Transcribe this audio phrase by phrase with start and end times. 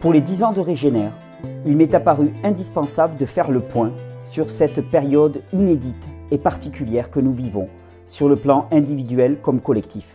[0.00, 1.12] Pour les 10 ans de Régénère,
[1.66, 3.90] il m'est apparu indispensable de faire le point
[4.30, 7.68] sur cette période inédite et particulière que nous vivons,
[8.06, 10.06] sur le plan individuel comme collectif.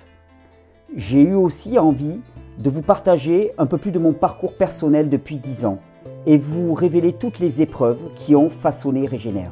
[0.96, 2.21] J'ai eu aussi envie
[2.60, 5.80] de vous partager un peu plus de mon parcours personnel depuis 10 ans
[6.25, 9.52] et vous révéler toutes les épreuves qui ont façonné Régénère.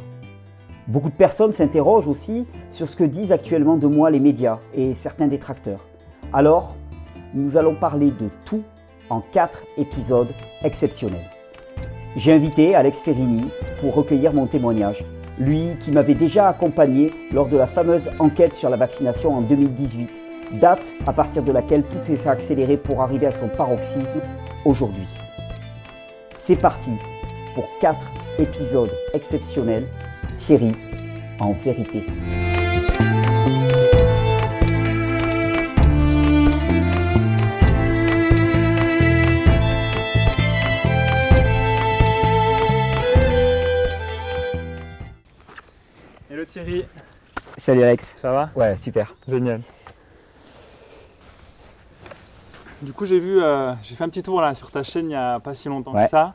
[0.88, 4.94] Beaucoup de personnes s'interrogent aussi sur ce que disent actuellement de moi les médias et
[4.94, 5.86] certains détracteurs.
[6.32, 6.78] Alors,
[7.34, 8.64] nous allons parler de tout
[9.12, 10.32] en quatre épisodes
[10.64, 11.30] exceptionnels.
[12.16, 13.44] J'ai invité Alex Ferrini
[13.80, 15.06] pour recueillir mon témoignage,
[15.38, 20.22] lui qui m'avait déjà accompagné lors de la fameuse enquête sur la vaccination en 2018,
[20.54, 24.22] date à partir de laquelle tout s'est accéléré pour arriver à son paroxysme
[24.66, 25.08] aujourd'hui.
[26.36, 26.92] C'est parti
[27.54, 28.08] pour quatre
[28.40, 29.88] épisodes exceptionnels.
[30.38, 30.72] Thierry,
[31.40, 32.04] en vérité.
[46.52, 46.86] Thierry,
[47.58, 48.12] Salut Alex.
[48.16, 48.50] ça va?
[48.56, 49.16] Ouais, super.
[49.28, 49.62] Génial.
[52.82, 55.10] Du coup, j'ai vu, euh, j'ai fait un petit tour là sur ta chaîne il
[55.10, 56.06] n'y a pas si longtemps Ouais.
[56.06, 56.34] que ça.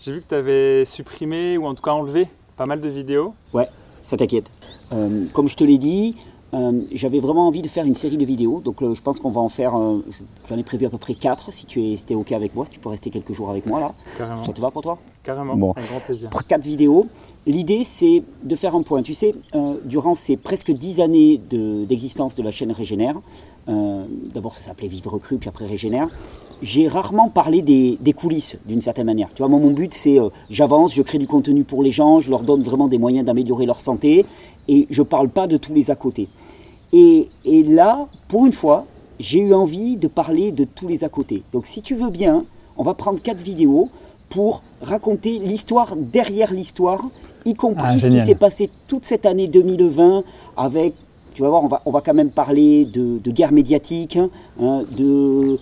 [0.00, 3.34] J'ai vu que tu avais supprimé ou en tout cas enlevé pas mal de vidéos.
[3.52, 4.50] Ouais, ça t'inquiète.
[4.92, 6.16] Euh, comme je te l'ai dit,
[6.54, 8.60] euh, j'avais vraiment envie de faire une série de vidéos.
[8.60, 10.02] Donc euh, je pense qu'on va en faire, euh,
[10.48, 12.72] j'en ai prévu à peu près 4 si tu es, si OK avec moi, si
[12.72, 13.94] tu peux rester quelques jours avec moi là.
[14.16, 14.44] Carrément.
[14.44, 14.98] Ça te va pour toi?
[15.22, 15.56] Carrément.
[15.56, 15.74] Bon.
[15.76, 16.30] Un grand plaisir.
[16.48, 17.06] quatre vidéos.
[17.46, 19.02] L'idée, c'est de faire un point.
[19.02, 23.20] Tu sais, euh, durant ces presque dix années de- d'existence de, la chaîne Régénère,
[23.68, 24.04] euh,
[24.34, 26.08] d'abord ça s'appelait Vivre Cru, puis après Régénère,
[26.62, 29.28] j'ai rarement parlé des, des coulisses d'une certaine manière.
[29.34, 32.20] Tu vois, moi, mon but, c'est euh, j'avance, je crée du contenu pour les gens,
[32.20, 34.24] je leur donne vraiment des moyens d'améliorer leur santé,
[34.68, 36.28] et je parle pas de tous les à côté.
[36.92, 38.86] Et, et là, pour une fois,
[39.18, 41.42] j'ai eu envie de parler de tous les à côté.
[41.52, 42.44] Donc si tu veux bien,
[42.76, 43.88] on va prendre quatre vidéos
[44.30, 47.02] pour raconter l'histoire derrière l'histoire,
[47.44, 50.22] y compris Ah, ce qui s'est passé toute cette année 2020
[50.56, 50.94] avec,
[51.38, 55.56] tu vas voir, on va, on va quand même parler de, guerre médiatique, hein, de,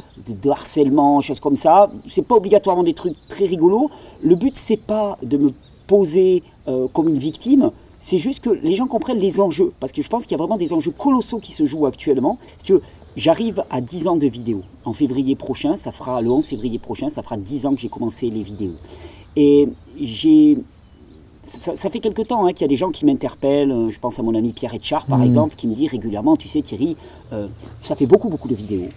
[0.50, 1.90] harcèlement, choses comme ça.
[2.08, 3.90] C'est pas obligatoirement des trucs très rigolos.
[4.22, 5.50] Le but, c'est pas de me
[5.86, 10.00] poser euh, comme une victime, c'est juste que les gens comprennent les enjeux, parce que
[10.00, 12.38] je pense qu'il y a vraiment des enjeux colossaux qui se jouent actuellement.
[12.64, 12.80] Tu veux,
[13.14, 14.62] J'arrive à 10 ans de vidéos.
[14.86, 17.88] En février prochain, ça fera le 11 février prochain, ça fera 10 ans que j'ai
[17.90, 18.76] commencé les vidéos.
[19.36, 19.68] Et
[20.00, 20.56] j'ai
[21.46, 23.70] ça, ça fait quelque temps hein, qu'il y a des gens qui m'interpellent.
[23.72, 26.48] euh, Je pense à mon ami Pierre Etchard, par exemple, qui me dit régulièrement, tu
[26.48, 26.96] sais Thierry,
[27.32, 27.46] euh,
[27.80, 28.88] ça fait beaucoup, beaucoup de vidéos.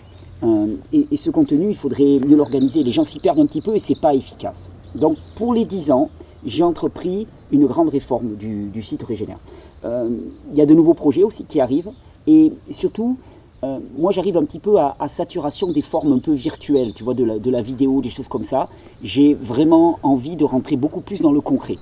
[0.44, 2.84] Euh, et, et ce contenu, il faudrait mieux l'organiser.
[2.84, 4.72] Les gens s'y perdent un petit peu et c'est pas efficace.
[4.96, 6.10] Donc pour les 10 ans,
[6.46, 9.40] j'ai entrepris une grande réforme du, du site Régénère.
[9.86, 10.10] Euh,
[10.52, 11.92] Il y a de nouveaux projets aussi qui arrivent.
[12.28, 13.18] Et surtout,
[13.64, 17.04] euh, moi j'arrive un petit peu à, à saturation des formes un peu virtuelles, tu
[17.04, 18.68] vois, de la, de la vidéo, des choses comme ça.
[19.04, 21.78] J'ai vraiment envie de rentrer beaucoup plus dans le concret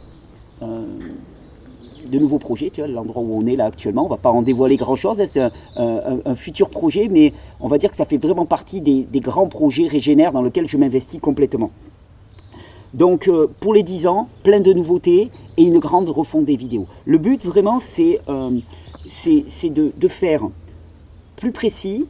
[0.62, 4.06] de nouveaux projets, tu vois, l'endroit où on est là actuellement.
[4.06, 5.42] On va pas en dévoiler grand-chose, hein, c'est
[5.76, 9.88] un, futur projet, mais on va dire que ça fait vraiment partie des, grands projets
[9.88, 11.72] régénères dans lesquels je m'investis complètement.
[12.94, 16.88] Donc euh, pour les 10 ans, plein de nouveautés et une grande refonte des vidéos.
[17.06, 18.52] Le but vraiment, c'est euh,
[19.64, 20.44] de faire
[21.36, 22.06] plus précis,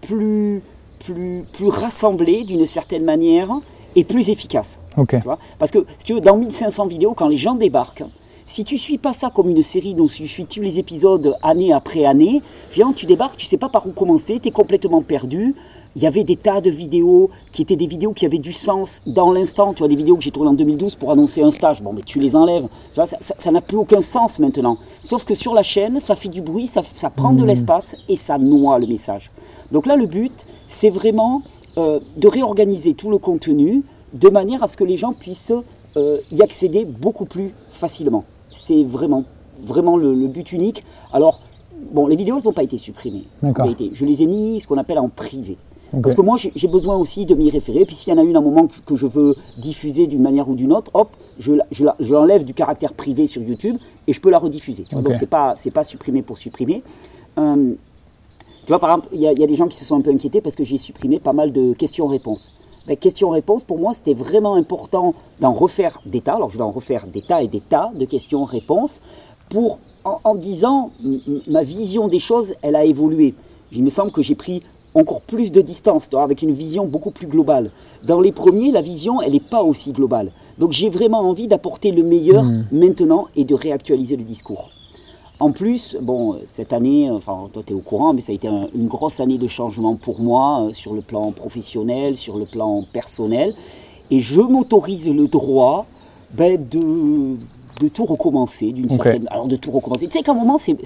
[0.00, 0.62] plus,
[1.00, 3.60] plus, plus rassemblé d'une certaine manière
[3.96, 4.80] et plus efficace.
[4.96, 5.10] Ok.
[5.10, 8.04] Tu vois Parce que si tu veux, dans 1500 vidéos, quand les gens débarquent,
[8.46, 11.36] si tu suis pas ça comme une série, donc si tu suis tous les épisodes
[11.42, 15.02] année après année, finalement tu débarques, tu sais pas par où commencer, tu es complètement
[15.02, 15.54] perdu.
[15.96, 19.02] Il y avait des tas de vidéos qui étaient des vidéos qui avaient du sens
[19.06, 19.72] dans l'instant.
[19.74, 21.82] Tu vois, des vidéos que j'ai tournées en 2012 pour annoncer un stage.
[21.82, 22.68] Bon, mais tu les enlèves.
[22.92, 24.78] Tu vois, ça- n'a plus aucun sens maintenant.
[25.02, 28.14] Sauf que sur la chaîne, ça fait du bruit, ça, ça prend de l'espace et
[28.14, 29.32] ça noie le message.
[29.72, 31.42] Donc là, le but, c'est vraiment
[31.78, 33.82] euh, de réorganiser tout le contenu
[34.12, 35.52] de manière à ce que les gens puissent
[35.96, 38.24] euh, y accéder beaucoup plus facilement.
[38.50, 39.24] C'est vraiment,
[39.64, 40.84] vraiment le, le but unique.
[41.12, 41.40] Alors,
[41.92, 43.24] bon, les vidéos, elles n'ont pas été supprimées.
[43.92, 45.56] Je les ai mis ce qu'on appelle en privé.
[46.02, 47.84] Parce que moi, j'ai besoin aussi de m'y référer.
[47.84, 50.22] Puis s'il y en a une à un moment que, que je veux diffuser d'une
[50.22, 51.54] manière ou d'une autre, hop, je,
[52.12, 54.84] l'enlève du caractère privé sur YouTube et je peux la rediffuser.
[54.92, 56.82] Donc c'est pas c'est pas supprimé pour supprimer.
[57.38, 57.74] Euh,
[58.70, 59.96] tu vois, par exemple, il y, a- il y a des gens qui se sont
[59.96, 62.52] un peu inquiétés parce que j'ai supprimé pas mal de questions-réponses.
[62.86, 66.34] Ben, questions-réponses, pour moi, c'était vraiment important d'en refaire des tas.
[66.36, 69.00] Alors, je vais en refaire des tas et des tas de questions-réponses
[69.48, 70.92] pour, en, en disant,
[71.48, 73.34] ma vision des choses, elle a évolué.
[73.72, 74.62] Il me semble que j'ai pris
[74.94, 77.72] encore plus de distance, avec une vision beaucoup plus globale.
[78.06, 80.30] Dans les premiers, la vision, elle n'est pas aussi globale.
[80.58, 84.70] Donc, j'ai vraiment envie d'apporter le meilleur maintenant et de réactualiser le discours.
[85.40, 88.46] En plus, bon, cette année, enfin, toi tu es au courant, mais ça a été
[88.46, 92.44] un- une grosse année de changement pour moi euh, sur le plan professionnel, sur le
[92.44, 93.54] plan personnel.
[94.12, 95.86] et je m'autorise le droit
[96.34, 97.36] ben, de,
[97.80, 99.28] de tout recommencer d'une certaine.
[99.30, 100.06] Alors de tout recommencer.
[100.08, 100.76] Tu sais qu'à un moment, c'est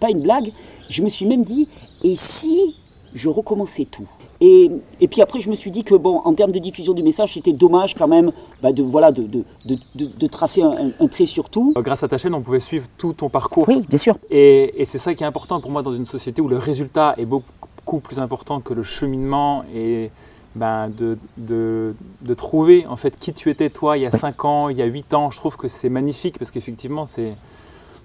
[0.00, 0.52] pas une blague.
[0.88, 1.68] Je me suis même dit,
[2.04, 2.76] et si
[3.12, 4.06] je recommençais tout?
[4.46, 4.70] Et,
[5.00, 7.34] et puis après, je me suis dit que bon, en termes de diffusion du message,
[7.34, 8.30] c'était dommage quand même
[8.62, 11.72] bah, de voilà de, de, de, de- de tracer un, un- un trait sur tout.
[11.76, 13.64] Euh, Grâce à ta chaîne, on pouvait suivre tout ton parcours.
[13.68, 14.16] Oui, bien sûr.
[14.30, 17.14] Et, et c'est ça qui est important pour moi dans une société où le résultat
[17.18, 20.10] est beaucoup plus important que le cheminement et
[20.54, 24.44] ben, de, de, de trouver en fait qui tu étais toi il y a 5
[24.44, 25.30] ans, il y a 8 ans.
[25.30, 27.32] Je trouve que c'est magnifique parce qu'effectivement c'est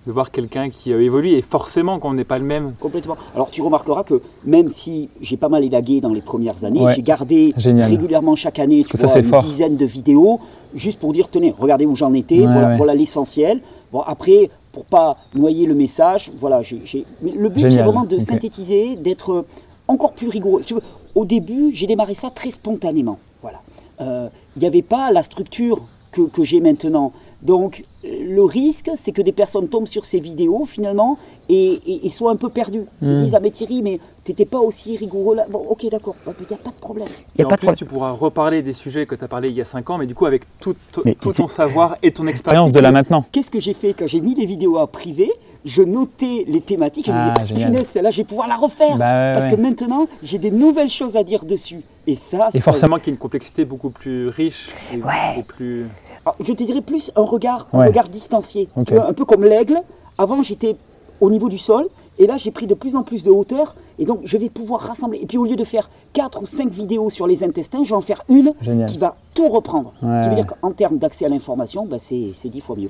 [0.07, 2.73] de voir quelqu'un qui a évolué et forcément qu'on n'est pas le même.
[2.79, 3.17] Complètement.
[3.35, 6.95] Alors tu remarqueras que même si j'ai pas mal élagué dans les premières années, Ouais.
[6.95, 7.89] j'ai gardé Génial.
[7.89, 9.43] régulièrement chaque année tu ça, vois, une fort.
[9.43, 10.39] dizaine de vidéos,
[10.73, 12.77] juste pour dire tenez, regardez où j'en étais, Ouais, voilà, ouais.
[12.77, 13.61] voilà l'essentiel.
[13.91, 16.81] Bon, après, pour pas noyer le message, voilà, j'ai,
[17.21, 19.45] le but c'est vraiment de synthétiser, d'être
[19.87, 20.61] encore plus rigoureux.
[20.61, 20.81] Si tu veux,
[21.15, 23.17] au début, j'ai démarré ça très spontanément.
[23.41, 23.59] Voilà.
[24.01, 25.81] Euh, Il n'y avait pas la structure
[26.11, 27.11] que, que j'ai maintenant.
[27.41, 32.05] Donc, euh, le risque, c'est que des personnes tombent sur ces vidéos finalement et, et-
[32.05, 32.83] et soient un peu perdues.
[33.01, 33.23] Ils se Hmm.
[33.23, 35.45] disent Ah, mais Thierry, mais t'étais pas aussi rigoureux là.
[35.49, 37.07] Bon, ok, d'accord, il n'y a pas de problème.
[37.37, 39.65] Et en plus, tu pourras reparler des sujets que tu as parlé il y a
[39.65, 40.75] 5 ans, mais du coup avec tout,
[41.05, 43.25] Mais tout c'est- ton savoir et ton Expérience de là maintenant.
[43.31, 45.31] Qu'est-ce que j'ai fait quand j'ai mis les vidéos à privé
[45.65, 47.71] Je notais les thématiques et je Ah, me disais, génial.
[47.71, 48.95] punaise, celle-là, je vais pouvoir la refaire.
[48.97, 49.51] Bah ouais, parce ouais.
[49.57, 51.81] que maintenant, j'ai des nouvelles choses à dire dessus.
[52.07, 55.37] Et ça, Et c'est- forcément qu'il y a une complexité beaucoup plus riche et, Ouais.
[55.39, 55.85] et plus.
[56.29, 57.87] Alors, je te dirais plus un regard, un Ouais.
[57.87, 58.69] regard distancié.
[58.75, 59.79] Vois, un peu comme l'aigle.
[60.19, 60.75] Avant, j'étais
[61.21, 61.87] au niveau du sol.
[62.19, 63.75] Et là, j'ai pris de plus en plus de hauteur.
[63.97, 65.19] Et donc, je vais pouvoir rassembler.
[65.21, 67.95] Et puis, au lieu de faire 4 ou 5 vidéos sur les intestins, je vais
[67.95, 68.87] en faire une Génial.
[68.89, 69.93] qui va tout reprendre.
[70.03, 72.75] Ouais, Ce qui veut dire qu'en termes d'accès à l'information, bah, c'est c'est 10 fois
[72.75, 72.89] mieux.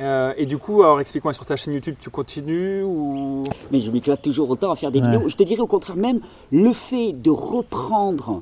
[0.00, 3.42] Euh, et du coup, alors explique-moi sur ta chaîne YouTube, tu continues ou?
[3.70, 5.10] Mais je m'éclate toujours autant à faire des Ouais.
[5.10, 5.28] vidéos.
[5.28, 6.20] Je te dirais au contraire même,
[6.50, 8.40] le fait de reprendre.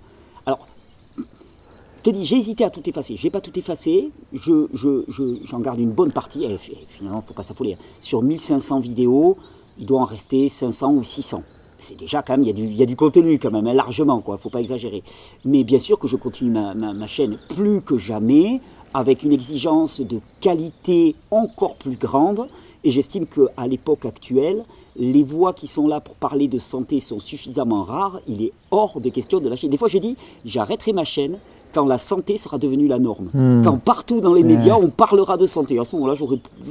[2.07, 3.17] Te dis, j'ai hésité à tout effacer.
[3.17, 4.13] Je n'ai pas tout effacé.
[4.33, 6.45] Je, je- je- j'en garde une bonne partie.
[6.45, 7.77] Et finalement, il ne faut pas s'affoler.
[7.99, 9.37] Sur 1500 vidéos,
[9.77, 11.43] il doit en rester 500 ou 600.
[11.81, 14.39] C'est déjà quand même, il y, a du, il contenu quand même, hein, largement, quoi.
[14.39, 15.03] Faut pas exagérer.
[15.45, 18.61] Mais bien sûr que je continue ma, ma- ma chaîne plus que jamais,
[18.95, 22.47] avec une exigence de qualité encore plus grande.
[22.85, 24.65] Et j'estime qu'à l'époque actuelle,
[24.95, 28.21] les voix qui sont là pour parler de santé sont suffisamment rares.
[28.29, 29.67] Il est hors de question de lâcher.
[29.67, 31.39] Des fois, je dis, j'arrêterai ma chaîne
[31.77, 33.29] quand la santé sera devenue la norme.
[33.35, 33.63] Hmm.
[33.63, 35.79] Quand partout dans les médias, on parlera de santé.
[35.79, 36.25] À ce moment-là, je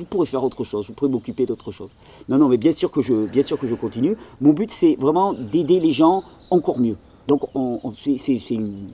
[0.10, 0.84] pourrais faire autre chose.
[0.88, 1.92] Je pourrais m'occuper d'autre chose.
[2.28, 4.18] Non, non, mais bien sûr que je, bien sûr que je continue.
[4.42, 6.98] Mon but, c'est vraiment d'aider les gens encore mieux.
[7.28, 8.88] Donc, on, on- c'est une.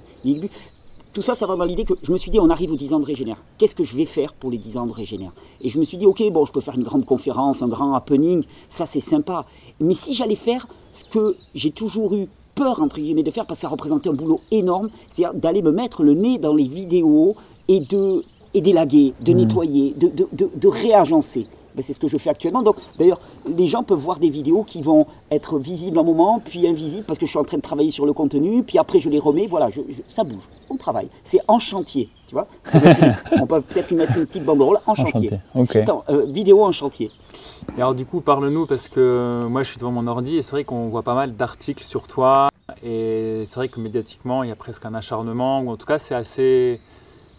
[1.13, 2.93] Tout ça, ça va dans l'idée que je me suis dit, on arrive aux 10
[2.93, 3.37] ans de Régénère.
[3.57, 5.31] Qu'est-ce que je vais faire pour les 10 ans de Régénère?
[5.61, 7.93] Et je me suis dit, ok, bon, je peux faire une grande conférence, un grand
[7.93, 9.45] happening, ça c'est sympa.
[9.81, 12.27] Mais si j'allais faire ce que j'ai toujours eu
[12.61, 15.71] peur, entre guillemets, de faire, parce que ça représentait un boulot énorme, c'est-à-dire d'aller me
[15.71, 17.35] mettre le nez dans les vidéos
[17.67, 18.23] et de
[18.53, 21.47] et d'élaguer, de nettoyer, de, de, de, de réagencer.
[21.75, 22.61] Ben, c'est ce que je fais actuellement.
[22.61, 26.67] Donc, d'ailleurs, les gens peuvent voir des vidéos qui vont être visibles un moment, puis
[26.67, 29.09] invisibles parce que je suis en train de travailler sur le contenu, puis après je
[29.09, 29.47] les remets.
[29.47, 31.07] Voilà, je- je- ça bouge, on travaille.
[31.23, 32.47] C'est en chantier, tu vois.
[33.39, 35.29] On peut peut-être y mettre une petite banderole en chantier.
[35.29, 35.67] chantier, ok.
[35.71, 37.09] C'est en- euh, vidéo en chantier.
[37.77, 40.51] Et alors du coup, parle-nous parce que moi je suis devant mon ordi et c'est
[40.51, 42.49] vrai qu'on voit pas mal d'articles sur toi
[42.83, 45.99] et c'est vrai que médiatiquement il y a presque un acharnement ou en tout cas
[45.99, 46.79] c'est assez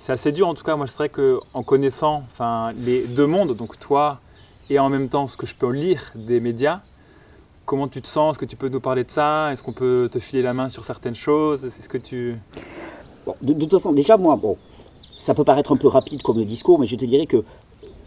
[0.02, 3.26] c'est assez dur en tout cas moi c'est vrai que en connaissant enfin les deux
[3.26, 4.18] mondes donc toi
[4.68, 6.80] et en même temps ce que je peux lire des médias
[7.64, 8.32] comment tu te sens?
[8.32, 9.50] Est-ce que tu peux nous parler de ça?
[9.52, 11.64] Est-ce qu'on peut te filer la main sur certaines choses?
[11.64, 12.36] Est-ce que tu
[13.24, 14.56] Bon, de, toute façon, déjà, moi, bon,
[15.16, 17.44] ça peut paraître un peu rapide comme discours, mais je te dirais que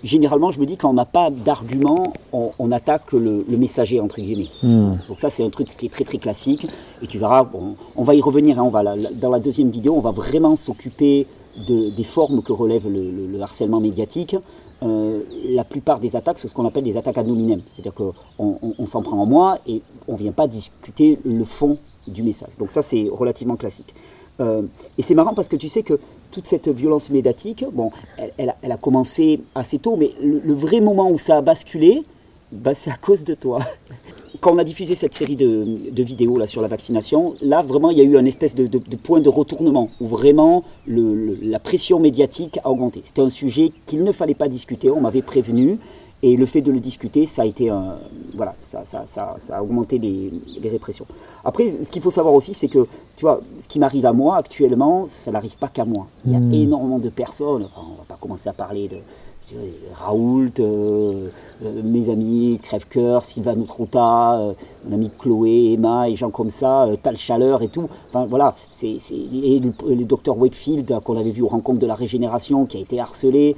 [0.04, 4.00] généralement, je me dis quand on n'a pas d'argument, on, on attaque le, le messager,
[4.00, 4.50] entre guillemets.
[4.64, 4.94] Hmm.
[5.08, 6.68] Donc ça, c'est un truc qui est très très classique.
[7.02, 8.60] Et tu verras, bon, on va y revenir.
[8.60, 11.28] hein, on va, la- la- dans la deuxième vidéo, on va vraiment s'occuper
[11.68, 14.36] de- des formes que relève le, le- le harcèlement médiatique.
[14.84, 17.28] Euh, la plupart des attaques, c'est ce qu'on appelle des attaques ad.
[17.70, 21.46] C'est-à-dire qu'on on, on s'en prend en moi et on ne vient pas discuter le
[21.46, 22.50] fond du message.
[22.60, 23.94] Donc ça, c'est relativement classique.
[24.42, 24.64] Euh,
[24.98, 25.98] et c'est marrant parce que tu sais que
[26.32, 27.91] toute cette violence médiatique, bon,
[28.38, 32.03] elle, a, commencé assez tôt, mais le, vrai moment où ça a basculé,
[32.51, 33.60] bah, c'est à cause de toi.
[34.41, 37.98] Quand on a diffusé cette série de, vidéos là, sur la vaccination, là vraiment il
[37.98, 38.67] y a eu un espèce de,
[38.98, 43.01] point de retournement où vraiment la pression médiatique a augmenté.
[43.05, 45.79] C'était un sujet qu'il ne fallait pas discuter, on m'avait prévenu,
[46.27, 47.98] et le fait de le discuter, ça a été un,
[48.36, 50.32] voilà, ça, ça- ça- ça a augmenté les,
[50.63, 51.05] les répressions.
[51.44, 52.84] Après, ce qu'il faut savoir aussi, c'est que,
[53.17, 56.08] tu vois, ce qui m'arrive à moi actuellement, ça n'arrive pas qu'à moi.
[56.25, 56.53] Il y a Hmm.
[56.53, 58.98] énormément de personnes, enfin, on va pas commencer à parler de
[59.94, 61.29] Raoult, euh,
[61.63, 64.53] euh, mes amis Crève-Cœur, Sylvain Trota, euh,
[64.86, 67.88] mon ami Chloé, Emma et gens comme ça, Tal Chaleur et tout.
[68.10, 72.65] Enfin voilà, c'est, et le, docteur Wakefield qu'on avait vu aux rencontres de la régénération
[72.65, 73.55] qui a été harcelé,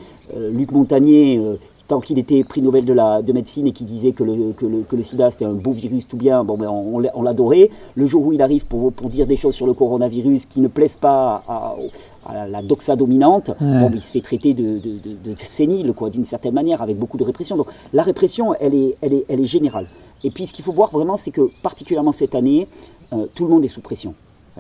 [0.52, 1.42] Luc Montagnier
[1.88, 4.66] tant qu'il était prix Nobel de, la, de médecine et qui disait que le, que
[4.66, 7.70] le, que le sida c'était un beau virus tout bien, bon, ben on, on l'adorait.
[7.96, 10.68] Le jour où il arrive pour, pour, dire des choses sur le coronavirus qui ne
[10.68, 11.76] plaisent pas à,
[12.26, 16.10] à la doxa dominante, bon, il se fait traiter de, de, de, de sénile, quoi,
[16.10, 17.56] d'une certaine manière, avec beaucoup de répression.
[17.56, 19.88] Donc la répression, elle est, elle est, elle est générale.
[20.24, 22.68] Et puis ce qu'il faut voir vraiment, c'est que particulièrement cette année,
[23.14, 24.14] euh, tout le monde est sous pression.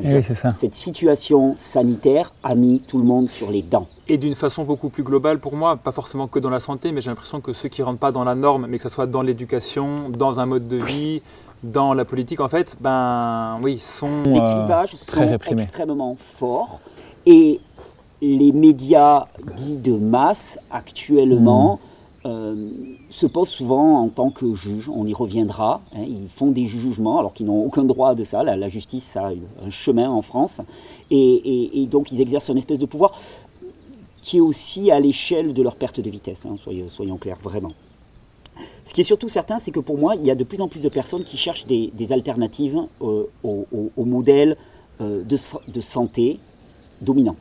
[0.04, 0.52] Eh oui, ça.
[0.52, 3.88] Cette situation sanitaire a mis tout le monde sur les dents.
[4.08, 7.02] Et d'une façon beaucoup plus globale pour moi, pas forcément que dans la santé, mais
[7.02, 9.08] j'ai l'impression que ceux qui ne rentrent pas dans la norme, mais que ce soit
[9.08, 11.22] dans l'éducation, dans un mode de vie,
[11.64, 16.80] dans la politique, en fait, ben oui, sont les clivages sont extrêmement forts
[17.26, 17.60] et
[18.22, 19.26] les médias
[19.56, 21.80] dits de masse actuellement.
[22.28, 22.72] Euh,
[23.10, 26.04] se posent souvent en tant que juges, on y reviendra, hein.
[26.06, 29.30] ils font des jugements alors qu'ils n'ont aucun droit de ça, la, justice a
[29.66, 30.60] un chemin en France,
[31.10, 33.18] et, donc ils exercent une espèce de pouvoir
[34.22, 36.58] qui est aussi à l'échelle de leur perte de vitesse, hein,
[36.90, 37.72] soyons, clairs, vraiment.
[38.84, 40.68] Ce qui est surtout certain, c'est que pour moi, il y a de plus en
[40.68, 44.58] plus de personnes qui cherchent des, alternatives euh, au, modèle
[45.00, 46.40] euh, de, santé
[47.00, 47.38] dominant.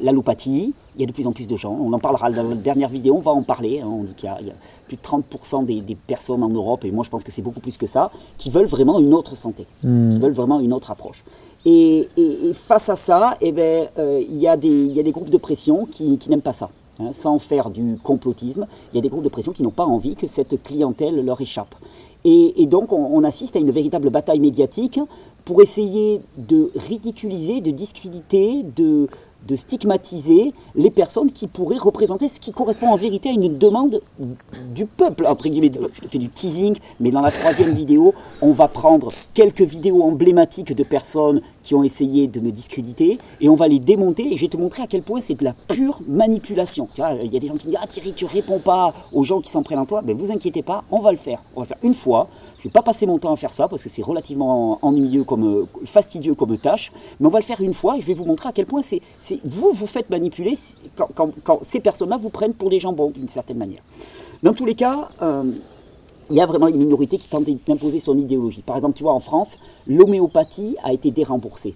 [0.00, 2.54] L'allopathie, il y a de plus en plus de gens, on en parlera dans la
[2.54, 3.88] dernière vidéo, on va en parler, hein.
[3.88, 4.54] on dit qu'il y, a
[4.86, 7.76] plus de 30% des, personnes en Europe, et moi je pense que c'est beaucoup plus
[7.76, 10.12] que ça, qui veulent vraiment une autre santé, hmm.
[10.12, 11.24] qui veulent vraiment une autre approche.
[11.64, 12.08] Et,
[12.54, 16.18] face à ça, eh ben, euh, il, y a des, des, groupes de pression qui,
[16.28, 16.70] n'aiment pas ça.
[16.98, 17.12] Hein.
[17.12, 20.14] sans faire du complotisme, il y a des groupes de pression qui n'ont pas envie
[20.14, 21.74] que cette clientèle leur échappe.
[22.28, 24.98] Et, donc on, assiste à une véritable bataille médiatique
[25.44, 29.06] pour essayer de ridiculiser, de discréditer, de,
[29.46, 34.00] de stigmatiser les personnes qui pourraient représenter ce qui correspond en vérité à une demande
[34.74, 35.72] du peuple, entre guillemets.
[36.02, 40.74] Je fais du teasing, mais dans la troisième vidéo, on va prendre quelques vidéos emblématiques
[40.74, 44.42] de personnes qui ont essayé de me discréditer et on va les démonter et je
[44.42, 46.88] vais te montrer à quel point c'est de la pure manipulation.
[46.94, 49.24] Tu il y a des gens qui me disent Ah Thierry, tu réponds pas aux
[49.24, 50.02] gens qui s'en prennent en toi.
[50.04, 51.42] Mais vous inquiétez pas, on va le faire.
[51.54, 52.28] On va le faire une fois.
[52.58, 55.24] Je ne vais pas passer mon temps à faire ça parce que c'est relativement ennuyeux,
[55.24, 58.24] comme, fastidieux comme tâche, mais on va le faire une fois et je vais vous
[58.24, 59.02] montrer à quel point c'est,
[59.44, 60.54] vous vous faites manipuler
[61.14, 61.32] quand,
[61.62, 63.82] ces personnes-là vous prennent pour des jambons d'une certaine manière.
[64.42, 65.52] Dans tous les cas, euh,
[66.30, 68.62] il y a vraiment une minorité qui tente d'imposer son idéologie.
[68.62, 71.74] Par exemple, tu vois, en France, l'homéopathie a été déremboursée.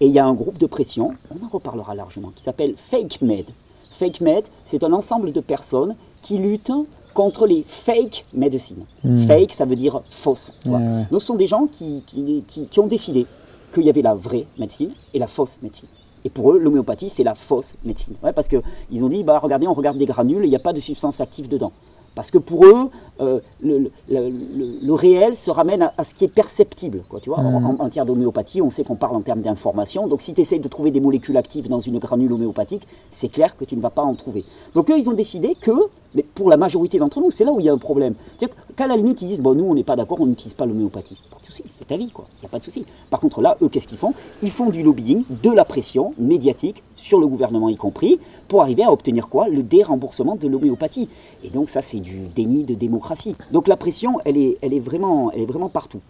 [0.00, 3.22] Et il y a un groupe de pression, on en reparlera largement, qui s'appelle Fake
[3.22, 3.46] Med.
[3.92, 6.72] Fake Med, c'est un ensemble de personnes qui luttent
[7.16, 8.84] contre les fake médecines.
[9.02, 9.26] Hmm.
[9.26, 10.52] Fake, ça veut dire fausse.
[10.66, 13.26] Donc ce sont des gens qui, qui, ont décidé
[13.72, 15.88] qu'il y avait la vraie médecine et la fausse médecine.
[16.26, 18.14] Et pour eux, l'homéopathie, c'est la fausse médecine.
[18.22, 20.74] Ouais, parce qu'ils ont dit, bah, regardez, on regarde des granules, il n'y a pas
[20.74, 21.72] de substance active dedans.
[22.16, 27.00] Parce que pour eux, euh, le, réel se ramène à, ce qui est perceptible.
[27.08, 27.76] Quoi, tu vois en, hmm.
[27.76, 30.08] matière d'homéopathie, on sait qu'on parle en termes d'information.
[30.08, 33.54] Donc si tu essayes de trouver des molécules actives dans une granule homéopathique, c'est clair
[33.56, 34.44] que tu ne vas pas en trouver.
[34.74, 35.72] Donc eux, ils ont décidé que,
[36.14, 38.14] mais pour la majorité d'entre nous, c'est là où il y a un problème.
[38.40, 40.64] C'est qu'à la limite, ils disent, bon, nous, on n'est pas d'accord, on n'utilise pas
[40.64, 41.18] l'homéopathie
[41.56, 42.26] c'est ta vie, quoi.
[42.38, 42.84] Il n'y a pas de souci.
[43.10, 44.14] Par contre, là, eux, qu'est-ce qu'ils font?
[44.42, 48.82] Ils font du lobbying, de la pression médiatique, sur le gouvernement y compris, pour arriver
[48.82, 49.48] à obtenir quoi?
[49.48, 51.08] Le déremboursement de l'homéopathie.
[51.44, 53.36] Et donc, ça, c'est du déni de démocratie.
[53.52, 56.00] Donc, la pression, elle est, elle est, vraiment, elle est vraiment partout.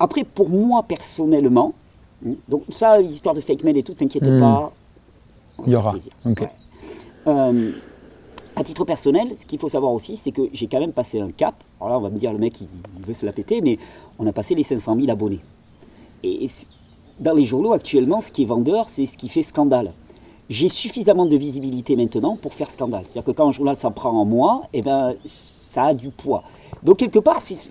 [0.00, 1.74] Après, pour moi, personnellement,
[2.22, 4.40] hmm, donc ça, l'histoire de fake mail et tout, t'inquiète hmm.
[4.40, 4.70] pas.
[5.66, 5.94] Il y aura.
[7.26, 7.72] Euh,
[8.56, 11.30] à titre personnel, ce qu'il faut savoir aussi, c'est que j'ai quand même passé un
[11.30, 11.54] cap.
[11.80, 12.68] Alors là, on va me dire, le mec, il,
[13.06, 13.78] veut se la péter, mais
[14.18, 15.40] on a passé les 500 000 abonnés.
[16.24, 16.48] Et
[17.20, 19.92] dans les journaux actuellement, ce qui est vendeur, c'est ce qui fait scandale.
[20.48, 23.02] J'ai suffisamment de visibilité maintenant pour faire scandale.
[23.06, 26.42] C'est-à-dire que quand un journal s'en prend en moi, eh ben, ça a du poids.
[26.82, 27.70] Donc quelque part, c'est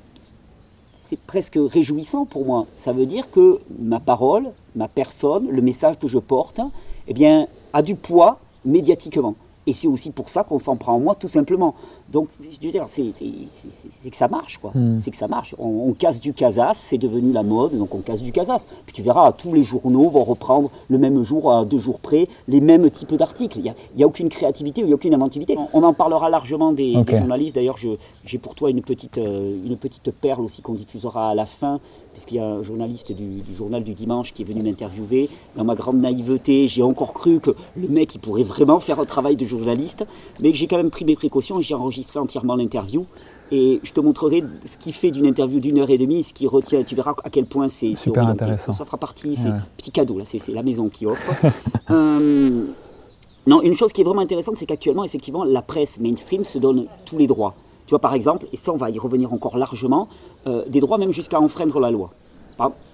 [1.26, 2.68] presque réjouissant pour moi.
[2.76, 6.60] Ça veut dire que ma parole, ma personne, le message que je porte,
[7.08, 9.34] eh bien, a du poids médiatiquement.
[9.68, 11.76] Et c'est aussi pour ça qu'on s'en prend en moi, tout simplement.
[12.12, 14.72] Donc, je veux dire, c'est que ça marche, quoi.
[14.74, 15.00] Hmm.
[15.02, 15.54] C'est que ça marche.
[15.60, 18.66] On, casse du casas, c'est devenu la mode, donc on casse du casas.
[18.86, 22.30] Puis tu verras, tous les journaux vont reprendre le même jour, à deux jours près,
[22.48, 23.60] les mêmes types d'articles.
[23.60, 25.58] Il n'y a, aucune créativité, il n'y a aucune inventivité.
[25.74, 27.56] On, en parlera largement des, journalistes.
[27.56, 27.78] D'ailleurs,
[28.24, 31.80] j'ai pour toi une petite, euh, une petite perle aussi qu'on diffusera à la fin
[32.26, 35.30] qu'il y a un journaliste du, journal du dimanche qui est venu m'interviewer.
[35.56, 39.06] Dans ma grande naïveté, j'ai encore cru que le mec il pourrait vraiment faire un
[39.06, 40.06] travail de journaliste,
[40.40, 43.06] mais j'ai quand même pris mes précautions et j'ai enregistré entièrement l'interview.
[43.52, 46.48] Et je te montrerai ce qui fait d'une interview d'une heure et demie, ce qui
[46.48, 46.84] retient.
[46.84, 48.74] Tu verras à quel point c'est super intéressant.
[48.74, 51.32] Ça fera partie, c'est un petit cadeau là, c'est la maison qui offre.
[51.90, 52.66] Euh,
[53.48, 56.88] Non, une chose qui est vraiment intéressante, c'est qu'actuellement, effectivement, la presse mainstream se donne
[57.06, 57.56] tous les droits.
[57.86, 60.10] Tu vois, par exemple, et ça, on va y revenir encore largement,
[60.48, 62.12] euh, des droits même jusqu'à enfreindre la loi.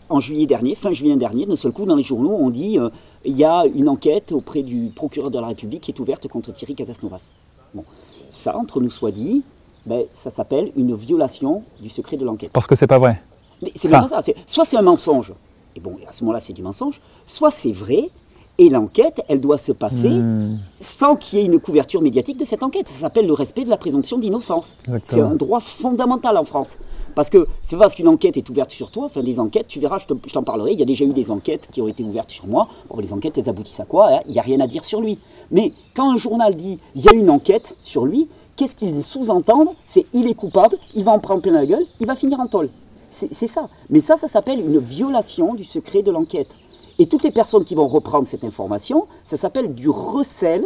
[0.10, 2.89] en juillet dernier, fin juillet dernier, d'un seul coup, dans les journaux, on dit euh,
[3.25, 6.51] il y a une enquête auprès du procureur de la République qui est ouverte contre
[6.51, 7.31] Thierry Casasnovas.
[7.74, 7.83] Bon,
[8.31, 9.43] ça, entre nous soit dit,
[9.86, 12.51] ben, ça s'appelle une violation du secret de l'enquête.
[12.51, 13.22] Parce que c'est pas vrai.
[13.62, 14.22] Mais c'est pas ça.
[14.48, 15.33] Soit c'est un mensonge,
[15.75, 18.10] et bon, à ce moment-là, c'est du mensonge, soit c'est vrai,
[18.57, 20.60] et l'enquête, elle doit se passer hmm.
[20.79, 22.88] sans qu'il y ait une couverture médiatique de cette enquête.
[22.88, 24.75] Ça s'appelle le respect de la présomption d'innocence.
[25.05, 26.77] C'est un droit fondamental en France.
[27.15, 29.79] Parce que c'est pas parce qu'une enquête est ouverte sur toi, enfin des enquêtes, tu
[29.79, 32.31] verras, je t'en parlerai, il y a déjà eu des enquêtes qui ont été ouvertes
[32.31, 32.67] sur moi.
[32.89, 34.19] Bon, les enquêtes, elles aboutissent à quoi hein?
[34.27, 35.19] Il n'y a rien à dire sur lui.
[35.51, 39.69] Mais quand un journal dit il y a une enquête sur lui, qu'est-ce qu'ils sous-entendent
[39.86, 42.48] C'est il est coupable, il va en prendre plein la gueule, il va finir en
[42.48, 42.69] tôle.
[43.12, 43.69] C'est ça.
[43.91, 46.57] Mais ça, ça s'appelle une violation du secret de l'enquête.
[47.00, 50.65] Et toutes les personnes qui vont reprendre cette information, ça s'appelle du recel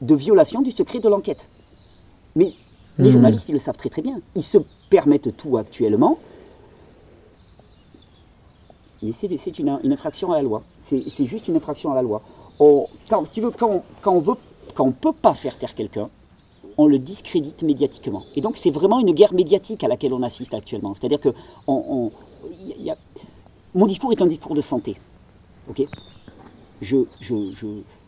[0.00, 1.48] de violation du secret de l'enquête.
[2.36, 2.54] Mais
[2.98, 3.12] les hmm.
[3.12, 4.20] journalistes, ils le savent très très bien.
[4.34, 4.58] Ils se
[4.90, 6.18] permettent tout actuellement.
[9.02, 10.62] Mais c'est une, infraction à la loi.
[10.78, 12.22] C'est juste une infraction à la loi.
[12.58, 14.34] quand, tu veux, quand, on veut,
[14.74, 16.08] quand on ne peut pas faire taire quelqu'un,
[16.78, 18.24] on le discrédite médiatiquement.
[18.34, 20.94] Et donc c'est vraiment une guerre médiatique à laquelle on assiste actuellement.
[20.94, 21.28] C'est-à-dire que
[23.74, 24.96] mon discours est un discours de santé.
[25.68, 25.86] Ok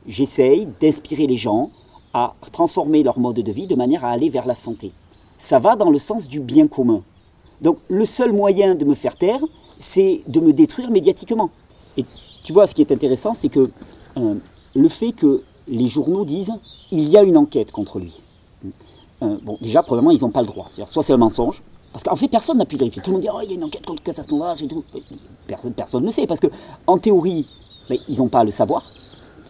[0.06, 1.70] J'essaye d'inspirer les gens
[2.12, 4.92] à transformer leur mode de vie de manière à aller vers la santé.
[5.38, 7.02] Ça va dans le sens du bien commun.
[7.60, 9.40] Donc le seul moyen de me faire taire,
[9.78, 11.50] c'est de me détruire médiatiquement.
[11.96, 12.04] Et
[12.44, 13.70] tu vois, ce qui est intéressant, c'est que
[14.16, 14.34] euh,
[14.74, 16.52] le fait que les journaux disent
[16.90, 18.20] il y a une enquête contre lui.
[19.22, 20.68] Euh, bon, déjà, probablement, ils n'ont pas le droit.
[20.86, 21.62] Soit c'est un mensonge,
[21.96, 23.00] parce qu'en fait, personne n'a pu vérifier.
[23.00, 24.84] Tout le monde dit, oh, il y a une enquête contre Casasnovas et tout.
[25.46, 26.48] Personne, personne ne sait, parce que
[26.86, 27.48] en théorie,
[28.06, 28.82] ils n'ont pas à le savoir.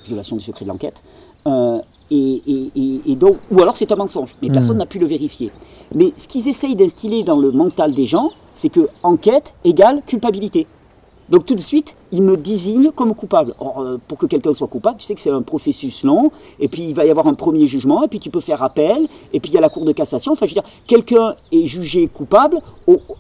[0.07, 1.03] Violation du secret de l'enquête.
[1.49, 1.81] Euh,
[2.13, 4.79] et, donc, ou alors c'est un mensonge, mais personne hmm.
[4.79, 5.51] n'a pu le vérifier.
[5.93, 10.69] Mais ce qu'ils essayent d'instiller dans le mental des gens, c'est que enquête égale culpabilité.
[11.29, 13.55] Donc tout de suite, il me désigne comme coupable.
[13.61, 16.83] Euh, pour que quelqu'un soit coupable, tu sais que c'est un processus long, et puis
[16.83, 19.51] il va y avoir un premier jugement, et puis tu peux faire appel, et puis
[19.51, 20.33] il y a la cour de cassation.
[20.33, 22.59] Enfin, je veux dire, quelqu'un est jugé coupable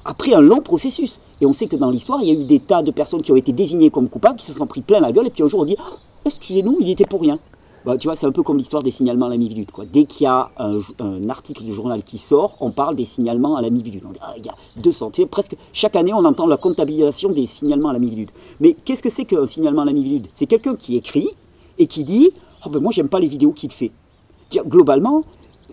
[0.04, 1.20] après un long processus.
[1.40, 3.32] Et on sait que dans l'histoire, il y a eu des tas de personnes qui
[3.32, 5.48] ont été désignées comme coupables, qui se sont pris plein la gueule, et puis un
[5.48, 7.38] jour on dit, oh, excusez-nous, il était pour rien.
[7.86, 9.70] Bah, tu vois, c'est un peu comme l'histoire des signalements à la mi-minute.
[9.92, 13.62] Dès qu'il y a un, article du journal qui sort, on parle des signalements à
[13.62, 14.02] la mi-minute.
[14.20, 15.12] Ah, il y a 200.
[15.30, 18.30] presque chaque année, on entend la comptabilisation des signalements à la mi-minute.
[18.58, 21.28] Mais qu'est-ce que c'est qu'un signalement à la mi-minute C'est quelqu'un qui écrit
[21.78, 22.30] et qui dit
[22.66, 23.92] oh ben moi, j'aime pas les vidéos qu'il fait.
[24.66, 25.22] Globalement,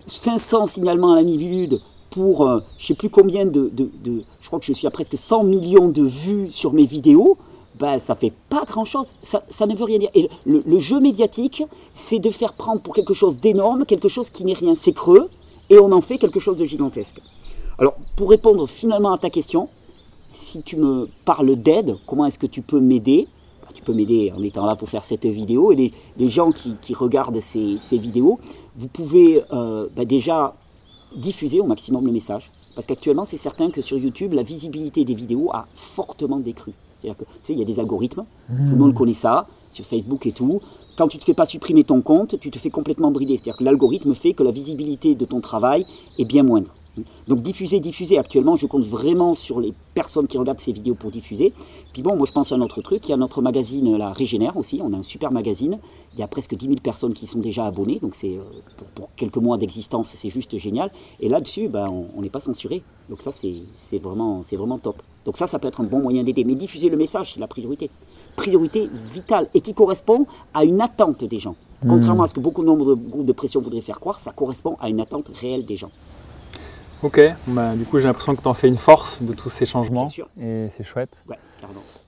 [0.06, 3.90] 500 signalements à la mi-minute pour euh, je sais plus combien de, de,
[4.40, 7.36] Je crois que je suis à presque 100 millions de vues sur mes vidéos
[7.78, 9.08] ben, ça fait pas grand-chose.
[9.22, 10.10] Ça, ne veut rien dire.
[10.14, 11.62] Et le, jeu médiatique,
[11.94, 14.74] c'est de faire prendre pour quelque chose d'énorme, quelque chose qui n'est rien.
[14.74, 15.28] C'est creux,
[15.70, 17.20] et on en fait quelque chose de gigantesque.
[17.78, 19.68] Alors, pour répondre finalement à ta question,
[20.28, 23.26] si tu me parles d'aide, comment est-ce que tu peux m'aider?
[23.62, 25.72] Ben, Tu peux m'aider en étant là pour faire cette vidéo.
[25.72, 28.38] Et les, gens qui, regardent ces, vidéos,
[28.76, 30.54] vous pouvez euh, ben, déjà
[31.16, 32.48] diffuser au maximum le message.
[32.76, 36.72] Parce qu'actuellement, c'est certain que sur YouTube, la visibilité des vidéos a fortement décru.
[37.04, 39.84] C'est-à-dire que, tu sais, il y a des algorithmes, tout le monde connaît ça, sur
[39.84, 40.60] Facebook et tout.
[40.96, 43.34] Quand tu ne te fais pas supprimer ton compte, tu te fais complètement brider.
[43.34, 45.84] C'est-à-dire que l'algorithme fait que la visibilité de ton travail
[46.18, 46.72] est bien moindre.
[47.28, 48.18] Donc diffuser, diffuser.
[48.18, 51.52] Actuellement, je compte vraiment sur les personnes qui regardent ces vidéos pour diffuser.
[51.92, 53.02] Puis bon, moi je pense à un autre truc.
[53.04, 54.80] Il y a notre magazine, la Régénère aussi.
[54.82, 55.78] On a un super magazine.
[56.14, 57.98] Il y a presque 10 000 personnes qui sont déjà abonnées.
[58.00, 58.42] Donc c'est euh,
[58.94, 60.90] pour, quelques mois d'existence, c'est juste génial.
[61.20, 62.82] Et là-dessus, ben, on n'est pas censuré.
[63.08, 65.02] Donc ça, c'est vraiment, vraiment top.
[65.24, 66.44] Donc ça, ça peut être un bon moyen d'aider.
[66.44, 67.90] Mais diffuser le message, c'est la priorité.
[68.36, 71.56] Priorité vitale et qui correspond à une attente des gens.
[71.82, 71.88] Hmm.
[71.88, 74.76] Contrairement à ce que beaucoup nombre de groupes de pression voudraient faire croire, ça correspond
[74.80, 75.90] à une attente réelle des gens.
[77.04, 79.66] Ok, bah, du coup j'ai l'impression que tu en fais une force de tous ces
[79.66, 80.08] changements
[80.40, 81.22] et c'est chouette.
[81.28, 81.36] Ouais.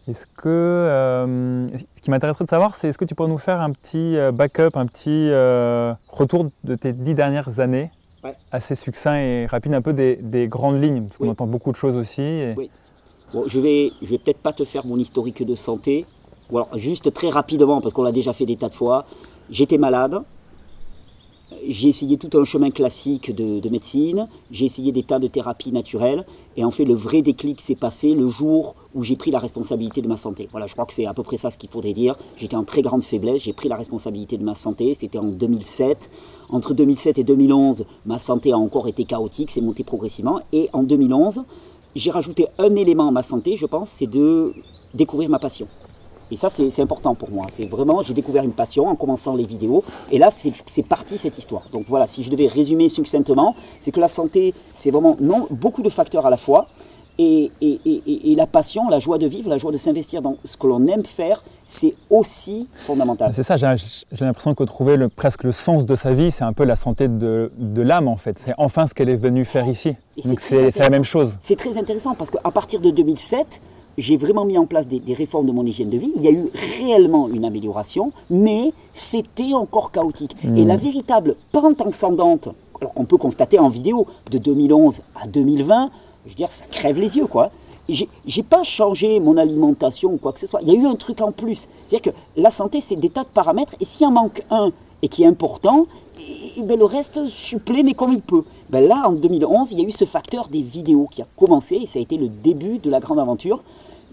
[0.08, 3.60] Est-ce que, euh, ce qui m'intéresserait de savoir, c'est est-ce que tu pourrais nous faire
[3.60, 7.90] un petit euh, backup, un petit euh, retour de tes dix dernières années,
[8.50, 11.94] assez succinct et rapide, un peu des, grandes lignes, parce qu'on entend beaucoup de choses
[11.94, 12.44] aussi.
[12.56, 12.70] Oui.
[13.34, 16.06] Bon, je vais, je vais peut-être pas te faire mon historique de santé,
[16.50, 19.04] ou alors juste très rapidement, parce qu'on l'a déjà fait des tas de fois.
[19.50, 20.22] J'étais malade,
[21.66, 26.24] j'ai essayé tout un chemin classique de, médecine, j'ai essayé des tas de thérapies naturelles,
[26.56, 30.02] et en fait le vrai déclic s'est passé le jour où j'ai pris la responsabilité
[30.02, 30.48] de ma santé.
[30.50, 32.16] Voilà, je crois que c'est à peu près ça ce qu'il faudrait dire.
[32.36, 36.10] J'étais en très grande faiblesse, j'ai pris la responsabilité de ma santé, c'était en 2007.
[36.48, 40.82] Entre 2007 et 2011, ma santé a encore été chaotique, c'est monté progressivement, et en
[40.82, 41.42] 2011,
[41.96, 44.52] j'ai rajouté un élément à ma santé, je pense, c'est de
[44.94, 45.66] découvrir ma passion.
[46.30, 47.46] Et ça, c'est important pour moi.
[47.52, 49.84] C'est vraiment, j'ai découvert une passion en commençant les vidéos.
[50.10, 51.62] Et là, c'est parti cette histoire.
[51.72, 55.82] Donc voilà, si je devais résumer succinctement, c'est que la santé, c'est vraiment non, beaucoup
[55.82, 56.66] de facteurs à la fois.
[57.18, 60.36] Et, et, et, et, la passion, la joie de vivre, la joie de s'investir dans
[60.44, 63.32] ce que l'on aime faire, c'est aussi fondamental.
[63.34, 63.66] C'est ça, j'ai
[64.20, 67.08] l'impression que trouver le, presque le sens de sa vie, c'est un peu la santé
[67.08, 68.38] de, de l'âme en fait.
[68.38, 69.96] C'est enfin ce qu'elle est venue faire ici.
[70.26, 71.38] Donc c'est la même chose.
[71.40, 73.60] C'est très intéressant parce qu'à partir de 2007,
[73.98, 76.12] j'ai vraiment mis en place des, des, réformes de mon hygiène de vie.
[76.16, 80.36] Il y a eu réellement une amélioration, mais c'était encore chaotique.
[80.44, 80.66] Et hmm.
[80.66, 82.48] la véritable pente ascendante,
[82.80, 85.90] alors qu'on peut constater en vidéo, de 2011 à 2020,
[86.24, 87.50] je veux dire, ça crève les yeux, quoi.
[87.88, 90.60] J'ai pas changé mon alimentation ou quoi que ce soit.
[90.62, 91.68] Il y a eu un truc en plus.
[91.86, 93.76] C'est-à-dire que la santé, c'est des tas de paramètres.
[93.80, 95.86] Et s'il en manque un et qui est important,
[96.18, 98.42] et, ben le reste supplée, mais comme il peut.
[98.70, 101.76] Ben là, en 2011, il y a eu ce facteur des vidéos qui a commencé.
[101.76, 103.62] Et ça a été le début de la grande aventure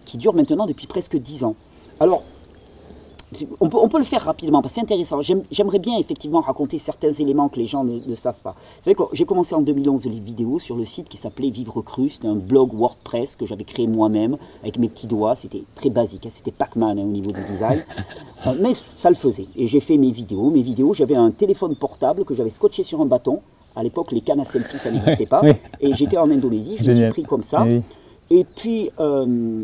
[0.06, 1.56] qui dure maintenant depuis presque 10 ans.
[2.00, 2.24] Alors,
[3.60, 5.20] on peut, le faire rapidement parce que c'est intéressant.
[5.52, 8.52] J'aimerais bien effectivement raconter certains éléments que les gens ne, savent pas.
[8.52, 12.10] Vous savez j'ai commencé en 2011 les vidéos sur le site qui s'appelait Vivre Cru.
[12.10, 15.36] C'était un blog WordPress que j'avais créé moi-même avec mes petits doigts.
[15.36, 16.26] C'était très basique.
[16.26, 16.32] Hein.
[16.32, 17.84] C'était Pac-Man hein, au niveau du design.
[18.46, 19.48] Euh, mais ça le faisait.
[19.56, 20.50] Et j'ai fait mes vidéos.
[20.50, 23.40] Mes vidéos, j'avais un téléphone portable que j'avais scotché sur un bâton.
[23.74, 25.44] À l'époque, les cannes à selfie, ça n'existait pas.
[25.80, 26.76] Et j'étais en Indonésie.
[26.78, 27.66] Je me suis pris comme ça.
[28.30, 29.64] Et puis, euh,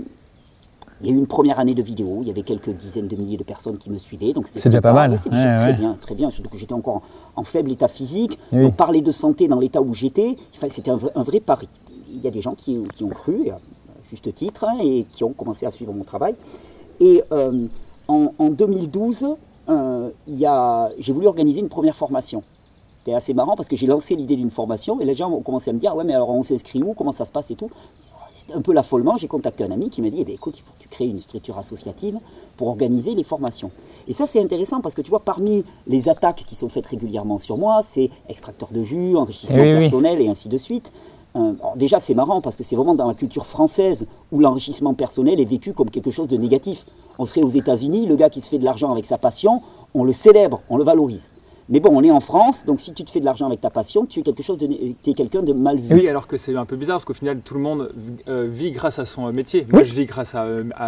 [1.02, 3.16] il y a eu une première année de vidéo, il y avait quelques dizaines de
[3.16, 4.34] milliers de personnes qui me suivaient.
[4.34, 5.18] Donc c'est déjà pas mal.
[5.18, 6.30] C'est très bien, très bien.
[6.30, 7.02] Surtout que j'étais encore
[7.36, 8.38] en, faible état physique.
[8.52, 10.36] Donc parler de santé dans l'état où j'étais,
[10.70, 11.70] c'était un, vrai pari.
[12.12, 13.58] Il y a des gens qui, ont cru, à
[14.10, 16.36] juste titre, hein, et qui ont commencé à suivre mon travail.
[17.00, 17.68] Et euh,
[18.08, 19.28] en, 2012,
[19.70, 22.44] euh, j'ai voulu organiser une première formation.
[22.98, 25.70] C'était assez marrant parce que j'ai lancé l'idée d'une formation et les gens ont commencé
[25.70, 26.94] à me dire Ouais, mais alors on s'inscrit où?
[26.94, 27.70] Comment ça se passe et tout?
[28.54, 30.72] Un peu l'affolement, j'ai contacté un ami qui m'a dit eh bien, écoute, il faut
[30.78, 32.18] que tu crées une structure associative
[32.58, 33.72] pour organiser les formations.
[34.08, 37.40] Et ça, c'est intéressant parce que tu vois, parmi les attaques qui sont faites régulièrement
[37.40, 40.92] sur moi, c'est extracteur de jus, enrichissement personnel et ainsi de suite.
[41.36, 45.40] Euh, déjà, c'est marrant parce que c'est vraiment dans la culture française où l'enrichissement personnel
[45.40, 46.86] est vécu comme quelque chose de négatif.
[47.20, 49.62] On serait aux États-Unis, le gars qui se fait de l'argent avec sa passion,
[49.94, 51.30] on le célèbre, on le valorise.
[51.72, 53.70] Mais bon, on est en France, donc si tu te fais de l'argent avec ta
[53.70, 55.94] passion, tu es quelque chose de, es quelqu'un de mal vu.
[55.94, 57.94] Oui, alors que c'est un peu bizarre parce qu'au final, tout le monde
[58.28, 59.68] euh, vit grâce à son métier.
[59.72, 60.48] Moi, je vis grâce à,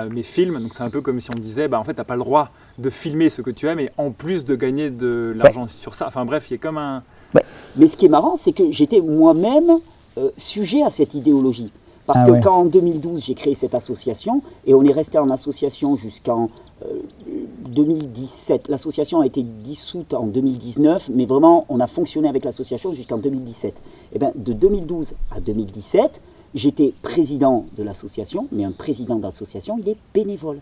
[0.09, 2.03] mes films, donc c'est un peu comme si on me disait, bah en fait, t'as
[2.03, 5.33] pas le droit de filmer ce que tu aimes et en plus de gagner de
[5.35, 6.07] l'argent sur ça.
[6.07, 7.03] Enfin bref, il y a comme un.
[7.75, 9.77] Mais ce qui est marrant, c'est que j'étais moi-même
[10.17, 11.71] euh, sujet à cette idéologie.
[12.07, 15.29] Parce ah que quand en 2012 j'ai créé cette association, et on est resté en
[15.29, 16.49] association jusqu'en
[17.69, 22.93] 2017, euh, l'association a été dissoute en 2019, mais vraiment on a fonctionné avec l'association
[22.93, 23.73] jusqu'en 2017.
[23.73, 23.77] Et
[24.15, 29.89] eh bien de 2012 à 2017, j'étais président de l'association, mais un président d'association, il
[29.89, 30.59] est bénévole.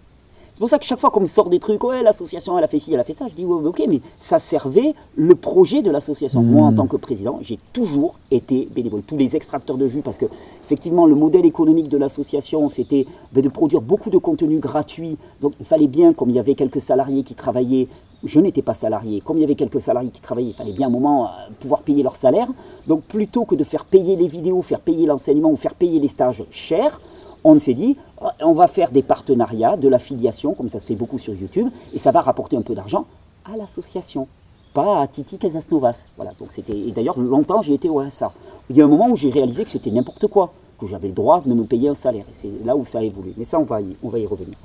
[0.53, 2.67] C'est pour ça que chaque fois qu'on me sort des trucs, ouais, l'association, elle a
[2.67, 5.81] fait ci, elle a fait ça, je dis, ouais, ok, mais ça servait le projet
[5.81, 6.41] de l'association.
[6.41, 6.75] Moi, en hmm.
[6.75, 9.03] tant que président, j'ai toujours été bénévole.
[9.03, 10.25] Tous les extracteurs de jus, parce que,
[10.65, 15.17] effectivement, le modèle économique de l'association, c'était ben, de produire beaucoup de contenu gratuit.
[15.41, 17.85] Donc, il fallait bien, comme il y avait quelques salariés qui travaillaient,
[18.23, 20.87] je n'étais pas salarié, comme il y avait quelques salariés qui travaillaient, il fallait bien
[20.87, 22.47] un moment euh, pouvoir payer leur salaire.
[22.87, 26.09] Donc, plutôt que de faire payer les vidéos, faire payer l'enseignement ou faire payer les
[26.09, 26.99] stages chers,
[27.43, 27.97] on s'est dit,
[28.41, 31.97] on va faire des partenariats, de l'affiliation, comme ça se fait beaucoup sur YouTube, et
[31.97, 33.05] ça va rapporter un peu d'argent
[33.45, 34.27] à l'association,
[34.73, 36.05] pas à Titi Casasnovas.
[36.15, 38.31] Voilà, donc c'était, et d'ailleurs, longtemps, j'ai été au RSA.
[38.69, 41.13] Il y a un moment où j'ai réalisé que c'était n'importe quoi, que j'avais le
[41.13, 43.33] droit de me payer un salaire, et c'est là où ça a évolué.
[43.37, 44.57] Mais ça, on va y, on va y revenir.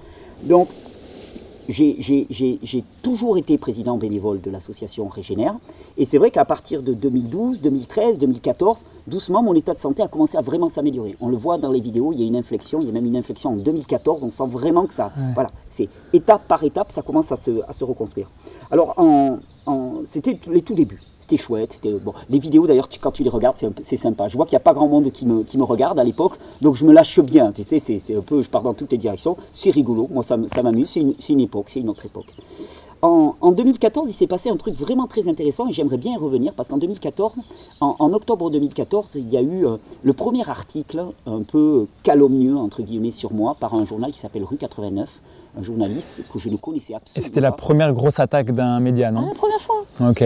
[0.43, 0.69] Donc,
[1.68, 5.57] j'ai toujours été président bénévole de l'association Régénère.
[5.96, 10.09] Et c'est vrai qu'à partir de 2012, 2013, 2014, doucement, mon état de santé a
[10.09, 11.16] commencé à vraiment s'améliorer.
[11.20, 13.07] On le voit dans les vidéos, il y a une inflexion, il y a même
[13.07, 14.24] une inflexion en 2014.
[14.24, 15.12] On sent vraiment que ça.
[15.35, 18.29] Voilà, c'est étape par étape, ça commence à se, à reconstruire.
[18.70, 18.94] Alors,
[20.09, 21.00] c'était les tout débuts.
[21.20, 21.81] C'était chouette.
[22.29, 24.29] Les vidéos, d'ailleurs, quand tu les regardes, c'est sympa.
[24.29, 26.85] Je vois qu'il n'y a pas grand monde qui me, regarde à l'époque, donc je
[26.85, 27.50] me lâche bien.
[27.53, 29.37] Tu sais, c'est un peu, je pars dans toutes les directions.
[29.53, 30.07] C'est rigolo.
[30.11, 30.90] Moi, ça, m'amuse.
[30.90, 32.27] C'est une, époque, c'est une autre époque.
[33.00, 36.16] En, en 2014, il s'est passé un truc vraiment très intéressant et j'aimerais bien y
[36.16, 37.38] revenir parce qu'en 2014,
[37.81, 42.83] en, octobre 2014, il y a eu euh, le premier article un peu calomnieux, entre
[42.83, 45.11] guillemets, sur moi par un journal qui s'appelle Rue 89
[45.59, 47.21] un journaliste que je ne connaissais absolument pas.
[47.21, 49.85] Et c'était la première grosse attaque d'un média, non ah, La première fois.
[50.01, 50.25] Ok.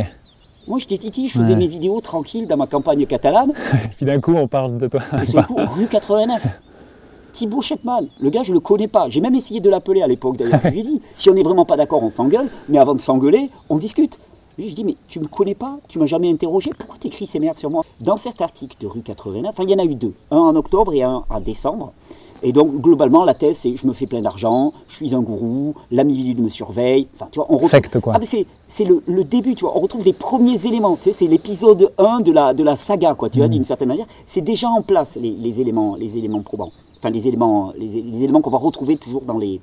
[0.67, 3.53] Moi, j'étais titi, je faisais mes vidéos tranquilles dans ma campagne catalane.
[3.97, 5.01] Puis d'un coup, on parle de toi.
[5.27, 6.43] Et coup, rue 89.
[7.33, 9.09] Thibaut Shepman, le gars, je le connais pas.
[9.09, 10.61] J'ai même essayé de l'appeler à l'époque d'ailleurs.
[10.63, 13.01] Je lui ai dit, si on n'est vraiment pas d'accord, on s'engueule, mais avant de
[13.01, 14.19] s'engueuler, on discute.
[14.59, 17.29] Je lui dit, mais tu me connais pas Tu m'as jamais interrogé Pourquoi tu écris
[17.29, 17.85] ces merdes sur moi?
[18.01, 20.15] Dans cet article de rue 89, enfin, il y en a eu deux.
[20.33, 21.93] Un en octobre et un en décembre.
[22.43, 25.75] Et donc, globalement, la thèse, c'est je me fais plein d'argent, je suis un gourou,
[25.91, 27.09] l'ami me surveille.
[27.15, 27.71] Enfin, tu vois, on retrouve...
[27.71, 28.15] Secte, quoi.
[28.17, 28.21] Ah,
[28.69, 29.77] c'est, le, le, début, tu vois.
[29.77, 30.97] On retrouve les premiers éléments.
[30.97, 33.89] Tu sais, c'est l'épisode 1 de la, de la saga, quoi, tu vois, d'une certaine
[33.89, 34.07] manière.
[34.27, 36.73] C'est déjà en place, les, les, éléments, les éléments probants.
[36.99, 39.61] Enfin, les éléments, les, les éléments qu'on va retrouver toujours dans les,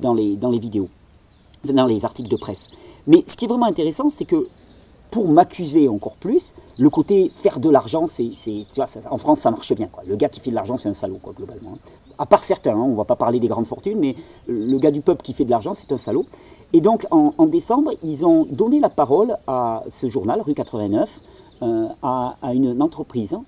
[0.00, 0.88] dans, les, dans les vidéos,
[1.64, 2.68] dans les articles de presse.
[3.06, 4.46] Mais ce qui est vraiment intéressant, c'est que
[5.10, 8.30] pour m'accuser encore plus, le côté faire de l'argent, c'est,
[9.08, 9.86] en France, ça marche bien.
[9.86, 10.02] Quoi.
[10.06, 11.78] Le gars qui fait de l'argent, c'est un salaud, quoi, globalement.
[12.18, 14.90] À part certains, hein, on ne va pas parler des grandes fortunes, mais le gars
[14.90, 16.26] du peuple qui fait de l'argent, c'est un salaud.
[16.72, 21.08] Et donc, en, décembre, ils ont donné la parole à ce journal, rue 89,
[21.62, 23.44] euh, à, une entreprise hein,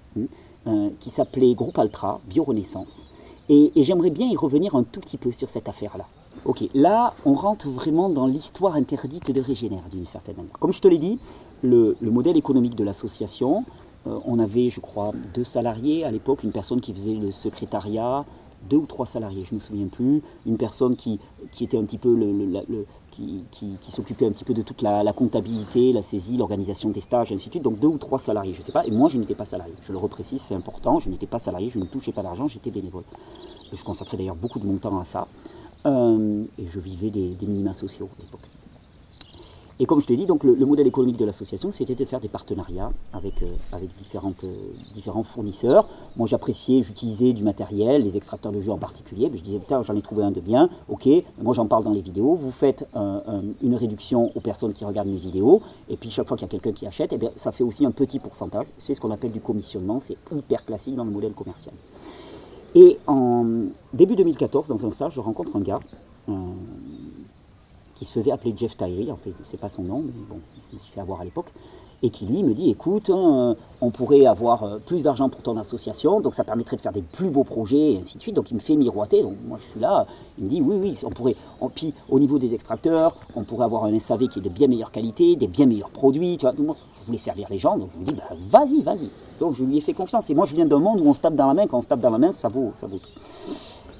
[0.68, 3.04] euh, qui s'appelait Groupe Altra, Biorenaissance.
[3.48, 6.04] Et, et j'aimerais bien y revenir un tout petit peu sur cette affaire-là.
[6.44, 10.56] Ok, là, on rentre vraiment dans l'histoire interdite de Régénère, d'une certaine manière.
[10.60, 11.18] Comme je te l'ai dit,
[11.62, 13.64] le, modèle économique de l'association,
[14.06, 18.24] euh, on avait, je crois, deux salariés à l'époque, une personne qui faisait le secrétariat,
[18.66, 21.18] deux ou trois salariés, je ne me souviens plus, une personne qui,
[21.60, 21.98] était un petit
[23.80, 27.46] qui, s'occupait un petit peu de toute la, comptabilité, la saisie, l'organisation des stages, ainsi
[27.46, 27.62] de suite.
[27.62, 28.84] Donc deux ou trois salariés, je ne sais pas.
[28.86, 29.74] Et moi, je n'étais pas salarié.
[29.82, 30.98] Je le reprécise, c'est important.
[30.98, 33.04] Je n'étais pas salarié, je ne touchais pas d'argent, j'étais bénévole.
[33.72, 35.26] Je consacrais d'ailleurs beaucoup de mon temps à ça.
[35.86, 38.48] Euh, et je vivais des, minima sociaux à l'époque.
[39.78, 42.28] Et comme je te dis, donc le, modèle économique de l'association, c'était de faire des
[42.28, 44.56] partenariats avec, euh, avec différentes, euh,
[44.94, 45.86] différents fournisseurs.
[46.16, 49.30] Moi, j'appréciais, j'utilisais du matériel, les extracteurs de jeux en particulier.
[49.32, 51.08] je disais, putain, j'en ai trouvé un de bien, ok,
[51.42, 52.34] moi j'en parle dans les vidéos.
[52.34, 52.88] Vous faites
[53.62, 55.60] une réduction aux personnes qui regardent mes vidéos.
[55.90, 57.84] Et puis, chaque fois qu'il y a quelqu'un qui achète, eh bien, ça fait aussi
[57.84, 58.66] un petit pourcentage.
[58.78, 60.00] C'est ce qu'on appelle du commissionnement.
[60.00, 61.74] C'est hyper classique dans le modèle commercial.
[62.74, 63.44] Et en
[63.92, 65.80] début 2014, dans un stage, je rencontre un gars
[67.96, 70.38] qui se faisait appeler Jeff Tyree, en fait, c'est pas son nom, mais bon,
[70.70, 71.46] je me suis fait avoir à l'époque,
[72.02, 75.56] et qui lui me dit écoute, hein, on pourrait avoir euh, plus d'argent pour ton
[75.56, 78.36] association, donc ça permettrait de faire des plus beaux projets, et ainsi de suite.
[78.36, 80.06] Donc il me fait miroiter, donc moi je suis là,
[80.38, 81.36] il me dit oui, oui, on pourrait,
[81.74, 84.92] puis au niveau des extracteurs, on pourrait avoir un SAV qui est de bien meilleure
[84.92, 86.54] qualité, des bien meilleurs produits, tu vois.
[86.58, 89.08] moi, je voulais servir les gens, donc je me dis bah, vas-y, vas-y.
[89.40, 90.28] Donc je lui ai fait confiance.
[90.28, 91.82] Et moi je viens d'un monde où on se tape dans la main, quand on
[91.82, 93.52] se tape dans la main, ça vaut, ça vaut tout.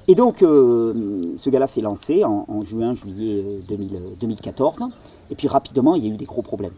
[0.07, 4.81] Et donc, euh, ce gars-là s'est lancé en, juin, juillet 2014.
[4.81, 4.85] Euh,
[5.29, 6.71] et puis rapidement, il y a eu des gros problèmes.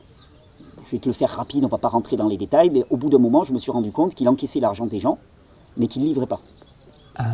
[0.86, 2.84] Je vais te le faire rapide, on ne va pas rentrer dans les détails, mais
[2.89, 5.20] au bout d'un moment, je me suis rendu compte qu'il encaissait l'argent des gens,
[5.78, 6.39] mais qu'il ne livrait pas.
[7.15, 7.26] Ah.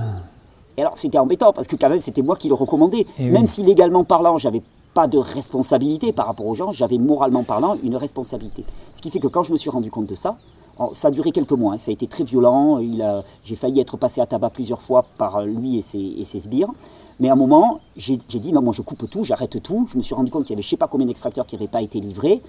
[0.75, 3.05] Et alors, c'était embêtant, parce que quand même, c'était moi qui le recommandais.
[3.17, 4.61] Eh même si légalement parlant, j'avais
[4.93, 8.65] pas de responsabilité par rapport aux gens, j'avais moralement parlant une responsabilité.
[8.93, 10.35] Ce qui fait que quand je me suis rendu compte de ça,
[10.93, 11.77] ça a duré quelques mois, hein.
[11.77, 12.79] ça a été très violent.
[13.43, 16.69] J'ai failli être passé à tabac plusieurs fois par lui et ses, sbires.
[17.19, 19.87] Mais à un moment, j'ai dit non, moi je coupe tout, j'arrête tout.
[19.91, 21.55] Je me suis rendu compte qu'il y avait je ne sais pas combien d'extracteurs qui
[21.55, 22.41] n'avaient pas été livrés.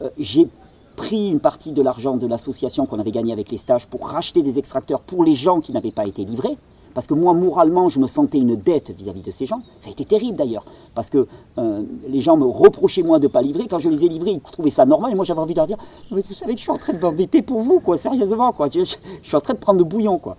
[0.00, 0.48] Euh, j'ai
[0.96, 4.42] pris une partie de l'argent de l'association qu'on avait gagné avec les stages pour racheter
[4.42, 6.56] des extracteurs pour les gens qui n'avaient pas été livrés.
[6.94, 9.60] Parce que moi, moralement, je me sentais une dette vis-à-vis de ces gens.
[9.78, 10.64] Ça a été terrible d'ailleurs.
[10.94, 11.26] Parce que
[11.58, 13.66] euh, les gens me reprochaient moi de ne pas livrer.
[13.68, 15.12] Quand je les ai livrés, ils trouvaient ça normal.
[15.12, 15.78] Et moi, j'avais envie de leur dire
[16.10, 18.52] Mais vous savez que je suis en train de m'endetter pour vous, quoi, sérieusement.
[18.52, 18.68] Quoi.
[18.68, 20.18] Je, suis en train de prendre le bouillon.
[20.18, 20.36] Quoi.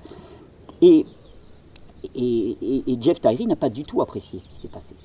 [0.81, 1.05] Et,
[2.15, 4.95] et, Jeff Tyree n'a pas du tout apprécié ce qui s'est passé.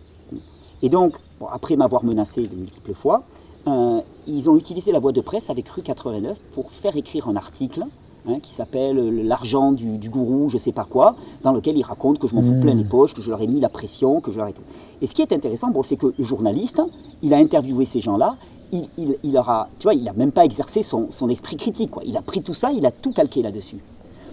[0.83, 1.15] Et donc,
[1.51, 3.25] après m'avoir menacé de multiples fois,
[3.67, 7.37] euh, ils ont utilisé la voie de presse avec Rue 89 pour faire écrire un
[7.37, 7.85] article
[8.27, 12.19] Hein, qui s'appelle euh, L'argent du, gourou, je sais pas quoi, dans lequel il raconte
[12.19, 12.89] que je m'en fous plein les hmm.
[12.89, 14.63] poches, que je leur ai mis la pression, que je leur ai tout.
[15.03, 16.81] Et ce qui est intéressant, bon, c'est que le journaliste,
[17.23, 18.37] il a interviewé ces gens-là,
[18.73, 21.91] il, il, il aura, tu vois, il n'a même pas exercé son, son, esprit critique,
[21.91, 22.03] quoi.
[22.07, 23.79] Il a pris tout ça, il a tout calqué là-dessus.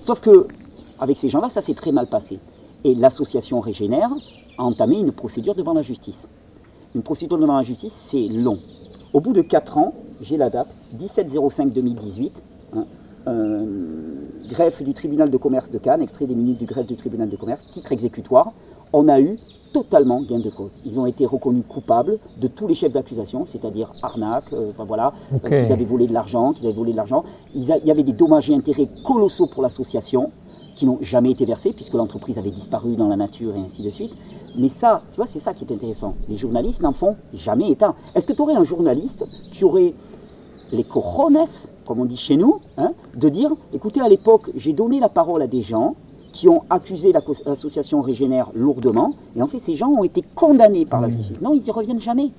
[0.06, 0.47] Sauf que,
[0.97, 2.39] avec ces gens-là, ça s'est très mal passé.
[2.86, 4.10] Et l'association Régénère
[4.58, 6.30] a entamé une procédure devant la justice.
[6.95, 8.58] Une procédure devant la justice, c'est long.
[9.12, 12.32] Au bout de 4 ans, j'ai la date, 17-05-2018,
[12.75, 12.84] euh,
[13.25, 17.36] greffe du tribunal de commerce de Cannes, extrait des minutes du greffe du tribunal de
[17.36, 18.51] commerce, titre exécutoire,
[18.93, 19.38] on a eu
[19.73, 20.79] totalement gain de cause.
[20.86, 25.13] Ils ont été reconnus coupables de tous les chefs d'accusation, c'est-à-dire arnaque, euh, enfin voilà,
[25.34, 27.23] euh, qu'ils avaient volé de l'argent, qu'ils avaient volé de l'argent.
[27.55, 30.31] Il y avait des dommages et intérêts colossaux pour l'association
[30.75, 33.89] qui n'ont jamais été versés puisque l'entreprise avait disparu dans la nature et ainsi de
[33.89, 34.13] suite.
[34.57, 36.15] Mais ça, tu vois, c'est ça qui est intéressant.
[36.27, 37.93] Les journalistes n'en font jamais état.
[38.15, 39.93] Est-ce que tu aurais un journaliste qui aurait
[40.71, 41.45] les cojones,
[41.86, 45.41] comme on dit chez nous, hein, de dire, écoutez, à l'époque, j'ai donné la parole
[45.41, 45.95] à des gens
[46.31, 51.01] qui ont accusé l'association Régénère lourdement, et en fait, ces gens ont été condamnés par
[51.01, 51.12] la mmh.
[51.12, 51.41] justice.
[51.41, 52.31] Non, ils n'y reviennent jamais.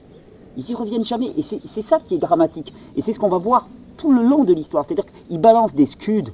[0.56, 1.32] Ils n'y reviennent jamais.
[1.36, 2.72] Et c'est ça qui est dramatique.
[2.96, 4.84] Et c'est ce qu'on va voir tout le long de l'histoire.
[4.84, 6.32] C'est-à-dire qu'ils balancent des scuds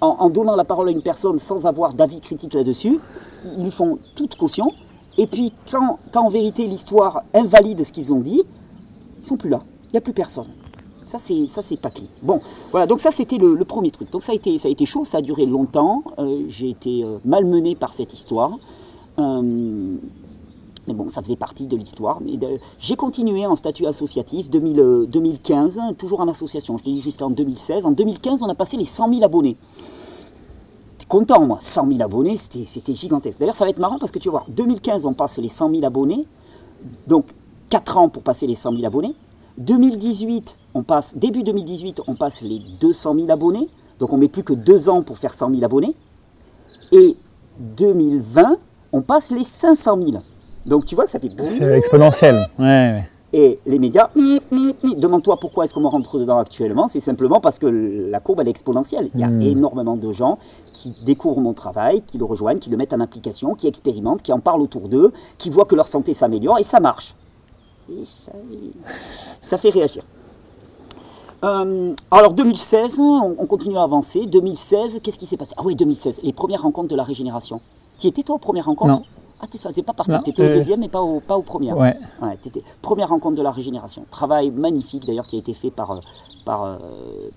[0.00, 2.98] en, donnant la parole à une personne sans avoir d'avis critique là-dessus.
[3.58, 4.72] Ils font toute caution.
[5.16, 8.42] Et puis, quand, quand en vérité l'histoire invalide ce qu'ils ont dit,
[9.20, 9.58] ils sont plus là.
[9.88, 10.46] Il n'y a plus personne.
[11.08, 12.06] Ça, c'est, ça, c'est pas clean.
[12.22, 12.40] Bon,
[12.70, 14.10] voilà, donc ça, c'était le, premier truc.
[14.10, 16.02] Donc ça a, été, ça a été chaud, ça a duré longtemps.
[16.18, 18.52] Euh, j'ai été euh, malmené par cette histoire.
[19.18, 19.96] Euh,
[20.86, 22.20] mais bon, ça faisait partie de l'histoire.
[22.20, 22.38] Mais
[22.78, 26.76] j'ai continué en statut associatif 2015, toujours en association.
[26.78, 27.86] Je l'ai dit jusqu'en 2016.
[27.86, 29.56] En 2015, on a passé les 100 000 abonnés.
[30.98, 31.58] T'es content, moi.
[31.60, 33.38] 100 000 abonnés, c'était, c'était gigantesque.
[33.38, 35.70] D'ailleurs, ça va être marrant parce que tu vas voir, 2015, on passe les 100
[35.70, 36.26] 000 abonnés.
[37.06, 37.26] Donc,
[37.70, 39.14] 4 ans pour passer les 100 000 abonnés.
[39.58, 43.68] 2018, on passe, début 2018, on passe les 200 000 abonnés.
[43.98, 45.96] Donc on met plus que 2 ans pour faire 100 000 abonnés.
[46.92, 47.16] Et
[47.58, 48.58] 2020,
[48.92, 50.22] on passe les 500 000.
[50.66, 51.30] Donc tu vois que ça fait...
[51.46, 52.46] C'est exponentiel.
[53.32, 56.86] Et les médias, demande-toi pourquoi est-ce qu'on me rentre dedans actuellement.
[56.86, 59.10] C'est simplement parce que la courbe elle est exponentielle.
[59.14, 59.42] Il y a hmm.
[59.42, 60.36] énormément de gens
[60.72, 64.32] qui découvrent mon travail, qui le rejoignent, qui le mettent en application, qui expérimentent, qui
[64.32, 67.16] en parlent autour d'eux, qui voient que leur santé s'améliore et ça marche.
[67.90, 68.04] Et
[69.40, 70.04] ça fait réagir.
[71.44, 74.26] Euh, alors 2016, on, continue à avancer.
[74.26, 75.54] 2016, qu'est-ce qui s'est passé?
[75.56, 77.60] Ah oui, 2016, les premières rencontres de la régénération.
[77.96, 78.92] Qui étais toi aux premières rencontres?
[78.92, 79.02] Non.
[79.40, 81.76] Ah, tu n'es pas parti, tu étais au deuxième mais pas, au, pas aux premières.
[81.76, 81.96] Ouais.
[82.82, 84.04] première rencontre de la régénération.
[84.10, 86.00] Travail magnifique d'ailleurs qui a été fait par, euh,
[86.48, 86.78] par, euh,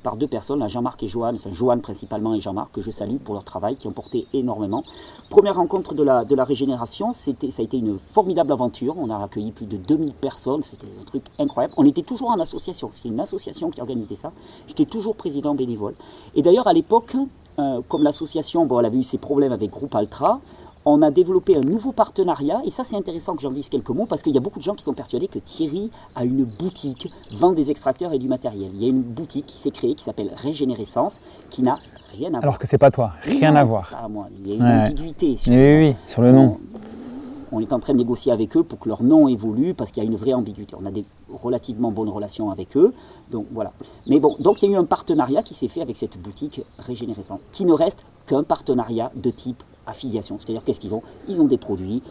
[0.03, 3.33] par deux personnes, Jean-Marc et Joanne, enfin Joanne principalement et Jean-Marc, que je salue pour
[3.33, 4.85] leur travail, qui ont porté énormément.
[5.29, 8.95] Première rencontre de la, régénération, ça a été une formidable aventure.
[8.97, 11.73] On a accueilli plus de 2000 personnes, c'était un truc incroyable.
[11.75, 14.31] On était toujours en association, c'est une association qui organisait ça.
[14.69, 15.95] J'étais toujours président bénévole.
[16.33, 17.13] Et d'ailleurs, à l'époque,
[17.59, 20.39] euh, comme l'association, elle avait eu ses problèmes avec Groupe Altra,
[20.85, 24.05] on a développé un nouveau partenariat, et ça c'est intéressant que j'en dise quelques mots,
[24.05, 27.07] parce qu'il y a beaucoup de gens qui sont persuadés que Thierry a une boutique,
[27.33, 28.71] vend des extracteurs et du matériel.
[28.73, 31.77] Il y a une boutique qui s'est créée, qui s'appelle Régénérescence, qui n'a
[32.17, 32.43] rien à voir.
[32.43, 33.91] Alors que c'est pas toi, rien, à voir.
[34.09, 34.27] moi.
[34.39, 36.57] Il y a une ambiguïté sur, oui, oui, sur le nom.
[37.53, 40.01] On, est en train de négocier avec eux pour que leur nom évolue, parce qu'il
[40.01, 40.75] y a une vraie ambiguïté.
[40.81, 42.93] On a des relativement bonnes relations avec eux,
[43.29, 43.73] donc voilà.
[44.07, 46.61] Mais bon, donc il y a eu un partenariat qui s'est fait avec cette boutique
[46.79, 50.37] Régénérescence, qui ne reste qu'un partenariat de type affiliation.
[50.39, 51.01] C'est-à-dire qu'est-ce qu'ils ont?
[51.27, 52.01] Ils ont des produits.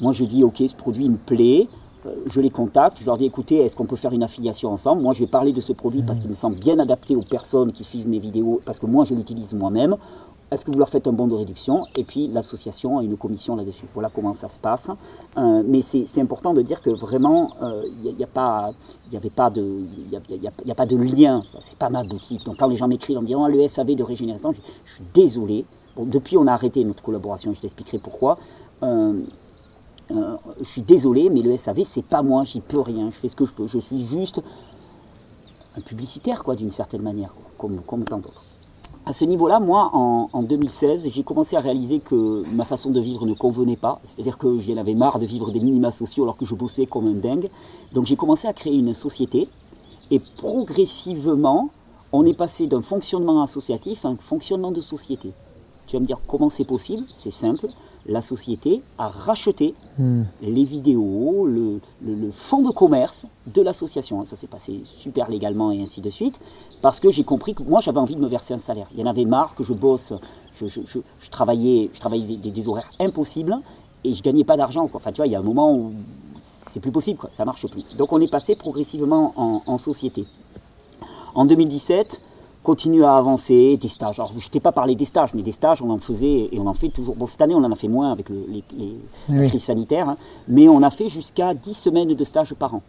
[0.00, 1.68] Moi je dis ok ce produit me plaît,
[2.06, 5.02] euh, je les contacte, je leur dis écoutez, est-ce qu'on peut faire une affiliation ensemble?
[5.02, 7.72] Moi je vais parler de ce produit parce qu'il me semble bien adapté aux personnes
[7.72, 9.96] qui suivent mes vidéos, parce que moi je l'utilise moi-même.
[10.50, 11.84] Est-ce que vous leur faites un bon de réduction?
[11.94, 13.86] Et puis l'association a une commission là-dessus.
[13.94, 14.90] Voilà comment ça se passe.
[15.36, 17.66] Euh, mais c'est important de dire que vraiment, il
[18.08, 18.72] euh, n'y a,
[19.12, 19.62] il avait pas de,
[20.10, 21.44] il lien.
[21.60, 22.44] C'est pas ma boutique.
[22.44, 24.52] Donc quand les gens m'écrivent en me disant ah, le SAV de Régénération,
[24.84, 25.64] je suis désolé
[25.96, 28.38] depuis, on a arrêté notre collaboration, je t'expliquerai pourquoi.
[28.82, 29.20] Euh,
[30.10, 33.28] euh, je suis désolé, mais le SAV, c'est pas moi, j'y peux rien, je fais
[33.28, 33.66] ce que je peux.
[33.66, 34.40] Je suis juste
[35.76, 38.44] un publicitaire, quoi, d'une certaine manière, comme, tant d'autres.
[39.06, 43.24] À ce niveau-là, moi, en, 2016, j'ai commencé à réaliser que ma façon de vivre
[43.24, 44.00] ne convenait pas.
[44.04, 47.06] C'est-à-dire que j'en avais marre de vivre des minima sociaux alors que je bossais comme
[47.06, 47.48] un dingue.
[47.92, 49.48] Donc j'ai commencé à créer une société.
[50.10, 51.70] Et progressivement,
[52.12, 55.32] on est passé d'un fonctionnement associatif à un fonctionnement de société.
[55.90, 57.66] Tu vas me dire comment c'est possible C'est simple.
[58.06, 60.22] La société a racheté hmm.
[60.40, 61.80] les vidéos, le,
[62.30, 64.24] fonds de commerce de l'association.
[64.24, 66.38] Ça s'est passé super légalement et ainsi de suite.
[66.80, 68.86] Parce que j'ai compris que moi j'avais envie de me verser un salaire.
[68.94, 70.12] Il y en avait marre que je bosse,
[70.64, 73.58] je, travaillais, je travaillais des, horaires impossibles
[74.04, 74.88] et je gagnais pas d'argent.
[74.94, 75.92] Enfin tu vois, il y a un moment où
[76.70, 77.96] c'est plus possible, quoi, ça marche plus.
[77.96, 80.24] Donc on est passé progressivement en, en société.
[81.34, 82.20] En 2017,
[82.62, 84.18] continue à avancer, des stages.
[84.18, 86.66] Alors, je t'ai pas parlé des stages, mais des stages, on en faisait et on
[86.66, 87.16] en fait toujours.
[87.16, 88.62] Bon, cette année, on en a fait moins avec les,
[89.28, 90.16] les, crises sanitaires, hein,
[90.48, 92.82] mais on a fait jusqu'à 10 semaines de stages par an.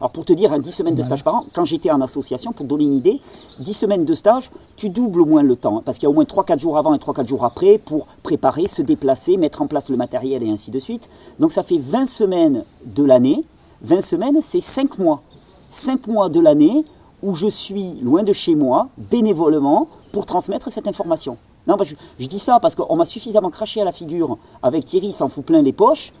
[0.00, 2.52] Alors, pour te dire, hein, 10 semaines de stage par an, quand j'étais en association,
[2.52, 3.20] pour te donner une idée,
[3.60, 6.10] 10 semaines de stage, tu doubles au moins le temps, hein, parce qu'il y a
[6.10, 9.66] au moins 3-4 jours avant et 3-4 jours après pour préparer, se déplacer, mettre en
[9.68, 11.08] place le matériel et ainsi de suite.
[11.38, 13.44] Donc, ça fait 20 semaines de l'année.
[13.82, 15.22] 20 semaines, c'est 5 mois.
[15.70, 16.84] 5 mois de l'année
[17.24, 21.38] où je suis loin de chez moi, bénévolement, pour transmettre cette information.
[21.66, 25.30] Non, je, dis ça parce qu'on m'a suffisamment craché à la figure avec Thierry, s'en
[25.30, 26.12] fout plein les poches.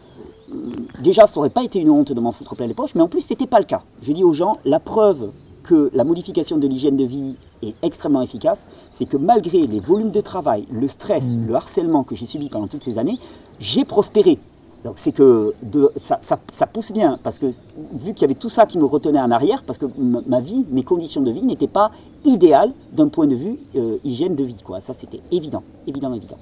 [1.02, 3.08] Déjà, ça n'aurait pas été une honte de m'en foutre plein les poches, mais en
[3.08, 3.82] plus, ce n'était pas le cas.
[4.02, 5.30] Je dis aux gens, la preuve
[5.62, 10.10] que la modification de l'hygiène de vie est extrêmement efficace, c'est que malgré les volumes
[10.10, 11.46] de travail, le stress, mmh.
[11.46, 13.18] le harcèlement que j'ai subi pendant toutes ces années,
[13.60, 14.38] j'ai prospéré.
[14.84, 15.54] Donc c'est que
[15.98, 17.46] ça, pousse bien, parce que
[17.94, 20.66] vu qu'il y avait tout ça qui me retenait en arrière, parce que ma vie,
[20.70, 21.90] mes conditions de vie n'étaient pas
[22.24, 24.60] idéales d'un point de vue euh, hygiène de vie.
[24.62, 24.80] Quoi.
[24.80, 26.36] Ça c'était évident, évident, évident.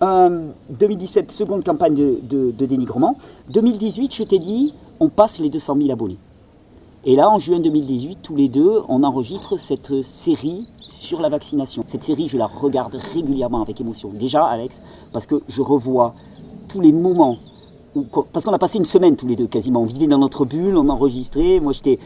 [0.00, 3.16] 2017, euh, seconde campagne de, dénigrement.
[3.48, 6.18] 2018, je t'ai dit, on passe les 200 000 abonnés.
[7.06, 11.84] Et là, en juin 2018, tous les deux, on enregistre cette série sur la vaccination.
[11.86, 14.10] Cette série, je la regarde régulièrement avec émotion.
[14.10, 14.80] Déjà, Alex,
[15.12, 16.12] parce que je revois
[16.68, 17.38] tous les moments
[18.32, 19.82] parce qu'on a passé une semaine tous les deux quasiment.
[19.82, 21.60] On vivait dans notre bulle, on enregistrait.
[21.60, 21.98] Moi, j'étais,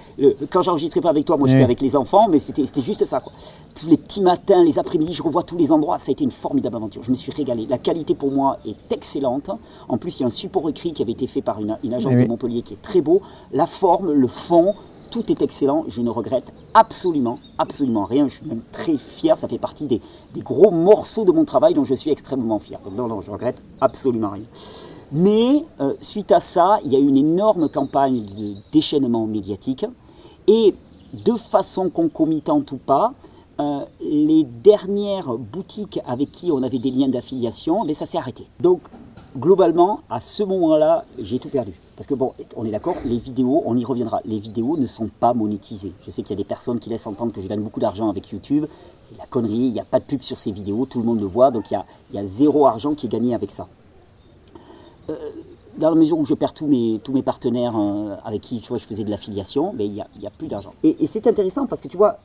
[0.50, 3.20] quand j'enregistrais pas avec toi, moi j'étais avec les enfants, mais c'était, juste ça.
[3.20, 3.32] Quoi.
[3.78, 5.98] Tous les petits matins, les après-midi, je revois tous les endroits.
[5.98, 7.02] Ça a été une formidable aventure.
[7.02, 7.66] Je me suis régalé.
[7.66, 9.50] La qualité pour moi est excellente.
[9.88, 12.14] En plus, il y a un support écrit qui avait été fait par une, agence
[12.14, 13.20] de Montpellier qui est très beau.
[13.52, 14.74] La forme, le fond,
[15.10, 15.84] tout est excellent.
[15.88, 18.28] Je ne regrette absolument, absolument rien.
[18.28, 19.36] Je suis même très fier.
[19.36, 20.00] Ça fait partie des,
[20.34, 22.78] des gros morceaux de mon travail dont je suis extrêmement fier.
[22.84, 24.44] Donc non, non, je regrette absolument rien.
[25.12, 29.84] Mais euh, suite à ça, il y a eu une énorme campagne de déchaînement médiatique.
[30.46, 30.74] Et
[31.12, 33.12] de façon concomitante ou pas,
[33.60, 38.18] euh, les dernières boutiques avec qui on avait des liens d'affiliation, mais ben, ça s'est
[38.18, 38.46] arrêté.
[38.60, 38.80] Donc
[39.36, 41.72] globalement, à ce moment-là, j'ai tout perdu.
[41.96, 45.10] Parce que bon, on est d'accord, les vidéos, on y reviendra, les vidéos ne sont
[45.20, 45.92] pas monétisées.
[46.04, 48.08] Je sais qu'il y a des personnes qui laissent entendre que je gagne beaucoup d'argent
[48.08, 48.66] avec YouTube.
[49.18, 51.26] La connerie, il n'y a pas de pub sur ces vidéos, tout le monde le
[51.26, 51.78] voit, donc il
[52.10, 53.66] il y a zéro argent qui est gagné avec ça.
[55.10, 55.14] Euh,
[55.78, 58.84] dans la mesure où je perds tous mes, partenaires euh, avec qui tu vois, je
[58.84, 60.74] faisais de l'affiliation, il n'y a, a, plus d'argent.
[60.84, 62.18] Et, c'est intéressant parce que tu vois,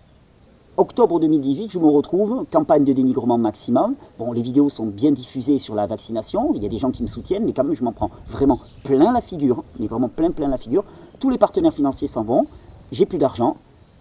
[0.76, 3.96] octobre 2018, je me retrouve, campagne de dénigrement maximum.
[4.20, 7.04] Bon, les vidéos sont bien diffusées sur la vaccination, il y a des gens qui
[7.04, 10.32] me soutiennent, mais quand même, je m'en prends vraiment plein la figure, mais vraiment plein,
[10.32, 10.84] plein la figure.
[11.20, 12.48] Tous les partenaires financiers s'en vont,
[12.92, 13.56] j'ai plus d'argent.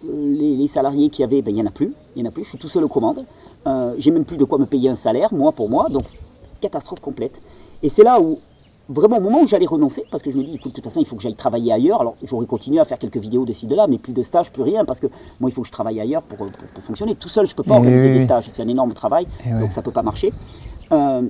[0.05, 2.31] Euh, les, salariés qui avaient, ben, il n'y en a plus, il y en a
[2.31, 3.23] plus, je suis tout seul aux commandes.
[3.97, 6.03] j'ai même plus de quoi me payer un salaire, moi pour moi, donc
[6.59, 7.41] catastrophe complète.
[7.81, 8.39] Et c'est là où
[8.89, 10.99] vraiment au moment où j'allais renoncer, parce que je me dis, écoute, de toute façon,
[10.99, 12.01] il faut que j'aille travailler ailleurs.
[12.01, 14.51] Alors, j'aurais continué à faire quelques vidéos de ci, de là, mais plus de stages,
[14.51, 15.07] plus rien, parce que
[15.39, 16.47] moi, il faut que je travaille ailleurs pour,
[16.81, 17.15] fonctionner.
[17.15, 19.27] Tout seul, je ne peux pas organiser des stages, c'est un énorme travail,
[19.59, 20.31] donc ça ne peut pas marcher.
[20.91, 21.21] Euh,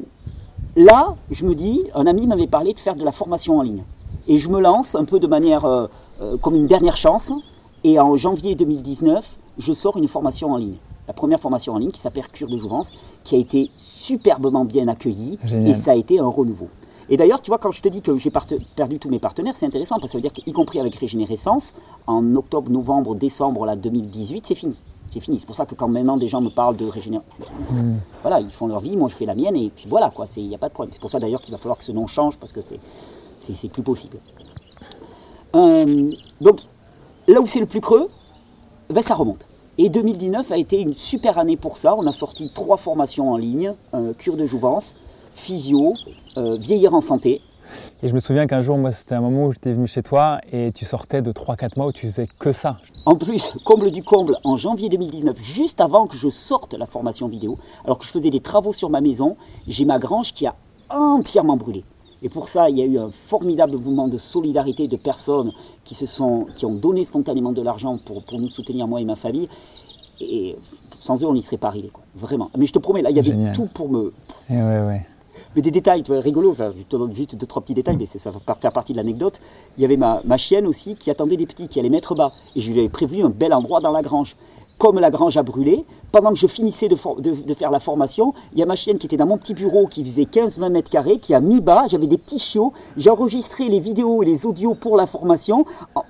[0.76, 3.84] là, je me dis, un ami m'avait parlé de faire de la formation en ligne.
[4.28, 5.88] Et je me lance un peu de manière euh,
[6.22, 7.32] euh, comme une dernière chance.
[7.84, 9.26] Et en janvier 2019,
[9.58, 10.76] je sors une formation en ligne.
[11.08, 12.92] La première formation en ligne qui s'appelle Cure de Jouvence,
[13.24, 15.40] qui a été superbement bien accueillie.
[15.66, 16.68] Et ça a été un renouveau.
[17.10, 18.32] Et d'ailleurs, tu vois, quand je te dis que j'ai
[18.76, 21.74] perdu tous mes partenaires, c'est intéressant parce que ça veut dire qu'y compris avec Régénérescence,
[22.06, 24.78] en octobre, novembre, décembre là, 2018, c'est fini.
[25.10, 25.40] C'est fini.
[25.40, 27.32] C'est pour ça que quand maintenant des gens me parlent de Régénérescence,
[27.72, 27.98] hmm.
[28.22, 30.50] voilà, ils font leur vie, moi je fais la mienne et puis voilà, quoi, il
[30.50, 30.94] n'y a pas de problème.
[30.94, 32.60] C'est pour ça d'ailleurs qu'il va falloir que ce nom change parce que
[33.38, 34.18] c'est plus possible.
[35.56, 36.62] Euh, donc,
[37.28, 38.10] là où c'est le plus creux,
[38.90, 39.46] ben, ça remonte.
[39.78, 41.96] Et 2019 a été une super année pour ça.
[41.96, 44.96] On a sorti trois formations en ligne, euh, cure de jouvence,
[45.38, 45.94] physio,
[46.38, 47.42] euh, vieillir en santé.
[48.04, 50.40] Et je me souviens qu'un jour, moi, c'était un moment où j'étais venu chez toi
[50.52, 52.78] et tu sortais de 3-4 mois où tu faisais que ça.
[53.06, 57.28] En plus, comble du comble, en janvier 2019, juste avant que je sorte la formation
[57.28, 59.36] vidéo, alors que je faisais des travaux sur ma maison,
[59.68, 60.54] j'ai ma grange qui a
[60.90, 61.84] entièrement brûlé.
[62.22, 65.52] Et pour ça, il y a eu un formidable mouvement de solidarité de personnes
[65.84, 69.06] qui, se sont, qui ont donné spontanément de l'argent pour, pour nous soutenir, moi et
[69.06, 69.50] ma famille.
[70.20, 70.56] Et
[71.00, 71.90] sans eux, on n'y serait pas arrivé.
[71.90, 72.04] Quoi.
[72.16, 72.50] Vraiment.
[72.58, 74.14] Mais je te promets, là, il y avait tout pour me.
[74.50, 75.06] Et ouais, ouais
[75.56, 77.98] mais des détails, tu vois, rigolo, enfin, je te donne juste deux, trois petits détails,
[77.98, 79.40] mais ça va faire partie de l'anecdote.
[79.78, 82.32] Il y avait ma, chienne aussi qui attendait des petits, qui allait mettre bas.
[82.56, 84.36] Et je lui avais prévu un bel endroit dans la grange.
[84.78, 88.64] Comme la grange a brûlé, pendant que je finissais de, faire la formation, il y
[88.64, 91.34] a ma chienne qui était dans mon petit bureau qui faisait 15-20 mètres carrés, qui
[91.34, 94.96] a mis bas, j'avais des petits chiots, j'ai enregistré les vidéos et les audios pour
[94.96, 95.66] la formation,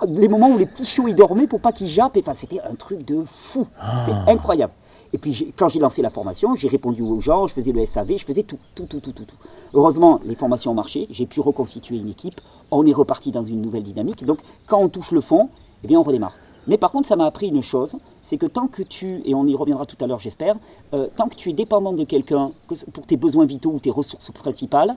[0.05, 2.75] les moments où les petits chiots y dormaient pour pas qu'ils jappent, enfin c'était un
[2.75, 3.65] truc de fou,
[3.99, 4.31] c'était ah.
[4.31, 4.73] incroyable.
[5.13, 8.17] Et puis quand j'ai lancé la formation, j'ai répondu aux gens, je faisais le SAV,
[8.17, 9.25] je faisais tout, tout, tout, tout, tout.
[9.73, 12.41] Heureusement, les formations ont marché, j'ai pu reconstituer une équipe,
[12.71, 14.25] on est reparti dans une nouvelle dynamique.
[14.25, 15.49] Donc quand on touche le fond,
[15.83, 16.35] eh bien on redémarre.
[16.67, 19.45] Mais par contre, ça m'a appris une chose, c'est que tant que tu, et on
[19.45, 20.57] y reviendra tout à l'heure j'espère,
[20.93, 22.51] euh, tant que tu es dépendant de quelqu'un
[22.91, 24.95] pour tes besoins vitaux ou tes ressources principales,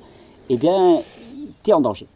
[0.49, 0.99] eh bien,
[1.63, 2.09] tu es en danger.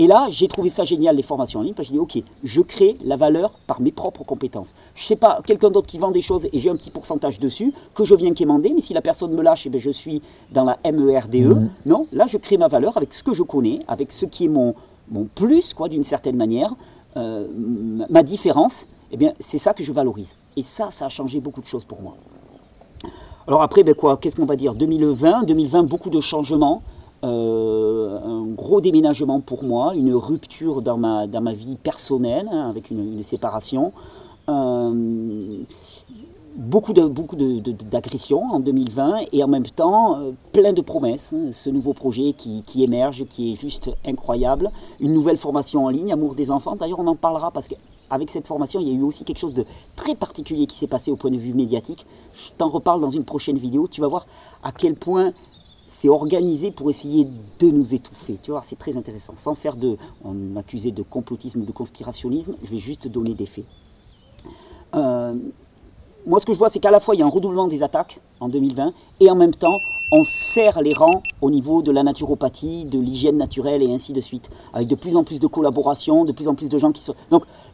[0.00, 2.24] Et là, j'ai trouvé ça génial, les formations en ligne, parce que j'ai dit, OK,
[2.42, 4.74] je crée la valeur par mes propres compétences.
[4.94, 7.38] Je ne sais pas, quelqu'un d'autre qui vend des choses et j'ai un petit pourcentage
[7.38, 10.22] dessus, que je viens quémander, mais si la personne me lâche, eh bien, je suis
[10.52, 11.34] dans la MERDE.
[11.34, 11.70] Mhm.
[11.84, 14.48] Non, là, je crée ma valeur avec ce que je connais, avec ce qui est
[14.48, 14.74] mon,
[15.10, 16.74] mon plus, quoi, d'une certaine manière,
[17.18, 17.46] euh,
[18.08, 18.86] ma différence.
[19.12, 20.34] Eh bien, c'est ça que je valorise.
[20.56, 22.14] Et ça, ça a changé beaucoup de choses pour moi.
[23.46, 24.74] Alors après, ben quoi, qu'est-ce qu'on va dire?
[24.74, 26.80] 2020, 2020, beaucoup de changements.
[27.22, 32.70] Euh, un gros déménagement pour moi, une rupture dans ma, dans ma vie personnelle, hein,
[32.70, 33.92] avec une, séparation.
[34.48, 35.58] Euh,
[36.56, 41.34] beaucoup de beaucoup d'agressions en 2020 et en même temps euh, plein de promesses.
[41.34, 44.70] Hein, ce nouveau projet qui, qui, émerge, qui est juste incroyable.
[44.98, 46.74] Une nouvelle formation en ligne, Amour des enfants.
[46.74, 49.54] D'ailleurs, on en parlera parce qu'avec cette formation, il y a eu aussi quelque chose
[49.54, 52.06] de très particulier qui s'est passé au point de vue médiatique.
[52.34, 53.88] Je t'en reparle dans une prochaine vidéo.
[53.88, 54.26] Tu vas voir
[54.62, 55.32] à quel point
[55.90, 57.26] c'est organisé pour essayer
[57.58, 58.38] de nous étouffer.
[58.42, 59.34] Tu vois, c'est très intéressant.
[59.36, 59.96] Sans faire de.
[60.24, 63.64] On m'accusait de complotisme, de conspirationnisme, je vais juste donner des faits.
[64.94, 65.34] Euh,
[66.26, 67.82] moi, ce que je vois, c'est qu'à la fois, il y a un redoublement des
[67.82, 69.78] attaques en 2020, et en même temps,
[70.12, 74.20] on serre les rangs au niveau de la naturopathie, de l'hygiène naturelle et ainsi de
[74.20, 77.02] suite, avec de plus en plus de collaboration, de plus en plus de gens qui
[77.02, 77.14] sont...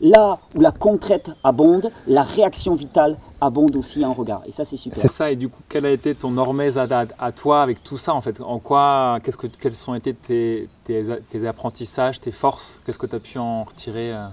[0.01, 4.43] là où la contrainte abonde, la réaction vitale abonde aussi en regard.
[4.47, 5.01] Et ça, c'est super.
[5.01, 5.31] C'est ça.
[5.31, 6.87] Et du coup, quel a été ton hormèse à,
[7.19, 8.41] à, toi avec tout ça en fait?
[8.41, 12.81] En quoi, qu'est-ce que, quels ont été tes, tes, apprentissages, tes forces?
[12.85, 14.27] Qu'est-ce que tu as pu en retirer euh?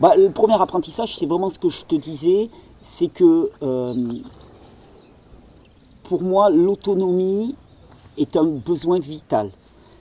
[0.00, 2.50] bah, Le premier apprentissage, c'est vraiment ce que je te disais,
[2.80, 3.94] c'est que euh,
[6.04, 7.56] pour moi, l'autonomie
[8.16, 9.50] est un besoin vital.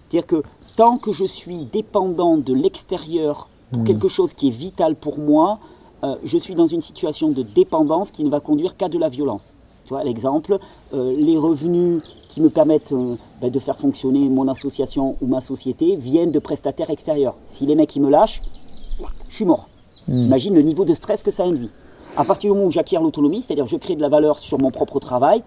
[0.03, 0.43] C'est-à-dire que
[0.76, 3.86] tant que je suis dépendant de l'extérieur pour hmm.
[3.86, 5.59] quelque chose qui est vital pour moi,
[6.03, 9.09] euh, je suis dans une situation de dépendance qui ne va conduire qu'à de la
[9.09, 9.53] violence.
[9.86, 10.57] Tu vois, l'exemple,
[10.93, 15.41] euh, les revenus qui me permettent euh, ben, de faire fonctionner mon association ou ma
[15.41, 17.36] société viennent de prestataires extérieurs.
[17.47, 18.41] Si les mecs ils me lâchent,
[19.30, 19.68] je suis mort.
[20.07, 20.22] Hmm.
[20.22, 21.72] Imagine le niveau de stress que ça induit.
[22.18, 24.72] À partir du moment où j'acquiers l'autonomie, c'est-à-dire je crée de la valeur sur mon
[24.72, 25.43] propre travail,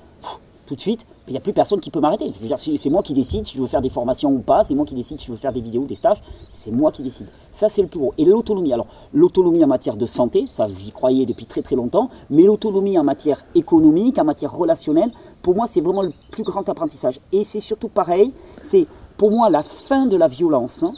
[0.69, 2.31] tout de suite, il n'y a plus personne qui peut m'arrêter.
[2.31, 4.65] Je veux dire, c'est moi qui décide si je veux faire des formations ou pas,
[4.65, 6.19] c'est moi qui décide si je veux faire des vidéos, des stages,
[6.51, 7.27] c'est moi qui décide.
[7.53, 8.13] Ça, c'est le plus gros.
[8.19, 12.11] Et l'autonomie, alors l'autonomie en matière de santé, ça j'y croyais depuis très très longtemps,
[12.29, 15.11] mais l'autonomie en matière économique, en matière relationnelle,
[15.43, 17.19] pour moi, c'est vraiment le plus grand apprentissage.
[17.33, 20.83] Et c'est surtout pareil, c'est pour moi la fin de la violence.
[20.83, 20.93] Hein.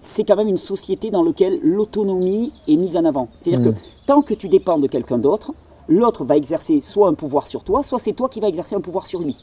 [0.00, 3.28] c'est quand même une société dans laquelle l'autonomie est mise en avant.
[3.38, 3.82] C'est-à-dire que mmh.
[4.06, 5.52] tant que tu dépends de quelqu'un d'autre,
[5.88, 8.80] l'autre va exercer soit un pouvoir sur toi, soit c'est toi qui vas exercer un
[8.80, 9.36] pouvoir sur lui.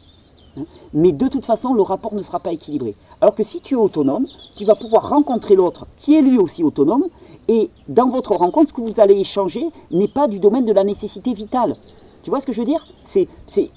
[0.58, 0.64] Hein.
[0.94, 2.96] Mais de toute façon, le rapport ne sera pas équilibré.
[3.22, 4.26] Alors que si tu es autonome,
[4.56, 7.06] tu vas pouvoir rencontrer l'autre qui est lui aussi autonome,
[7.48, 10.84] et dans votre rencontre, ce que vous allez échanger n'est pas du domaine de la
[10.84, 11.76] nécessité vitale.
[12.24, 12.88] Tu vois ce que je veux dire?
[13.04, 13.28] C'est,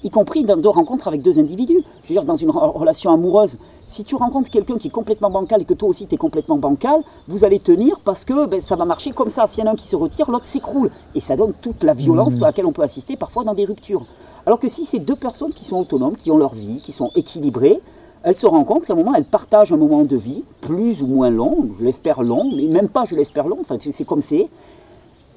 [0.03, 1.83] y compris dans deux rencontres avec deux individus.
[2.03, 3.57] Je veux dire, dans une relation amoureuse,
[3.87, 6.57] si tu rencontres quelqu'un qui est complètement bancal et que toi aussi tu es complètement
[6.57, 9.47] bancal, vous allez tenir parce que ben, ça va marcher comme ça.
[9.47, 10.91] S'il y en a un qui se retire, l'autre s'écroule.
[11.15, 12.43] Et ça donne toute la violence mmh.
[12.43, 14.05] à laquelle on peut assister parfois dans des ruptures.
[14.45, 17.11] Alors que si c'est deux personnes qui sont autonomes, qui ont leur vie, qui sont
[17.15, 17.79] équilibrées,
[18.23, 21.29] elles se rencontrent, à un moment, elles partagent un moment de vie, plus ou moins
[21.29, 24.49] long, je l'espère long, mais même pas je l'espère long, enfin c'est comme c'est,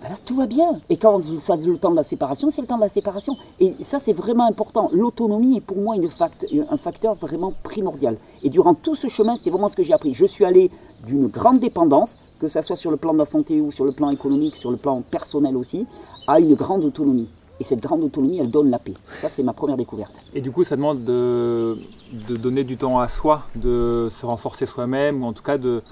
[0.09, 0.80] là, tout va bien.
[0.88, 3.36] Et quand ça le temps de la séparation, c'est le temps de la séparation.
[3.59, 4.90] Et ça, c'est vraiment important.
[4.92, 6.09] L'autonomie est pour moi une
[6.70, 8.16] un facteur vraiment primordial.
[8.42, 10.14] Et durant tout ce chemin, c'est vraiment ce que j'ai appris.
[10.14, 10.70] Je suis allé
[11.07, 13.92] d'une grande dépendance, que ce soit sur le plan de la santé ou sur le
[13.92, 15.86] plan économique, sur le plan personnel aussi,
[16.26, 17.28] à une grande autonomie.
[17.61, 18.94] Et cette grande autonomie, elle donne la paix.
[19.20, 20.18] Ça, c'est ma première découverte.
[20.32, 21.76] Et du coup, ça demande de,
[22.28, 25.82] de donner du temps à soi, de se renforcer soi-même, ou en tout cas de,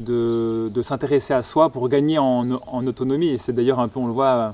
[0.00, 2.50] de, s'intéresser à soi pour gagner en,
[2.86, 3.28] autonomie.
[3.28, 4.50] Et c'est d'ailleurs un peu, on le voit euh,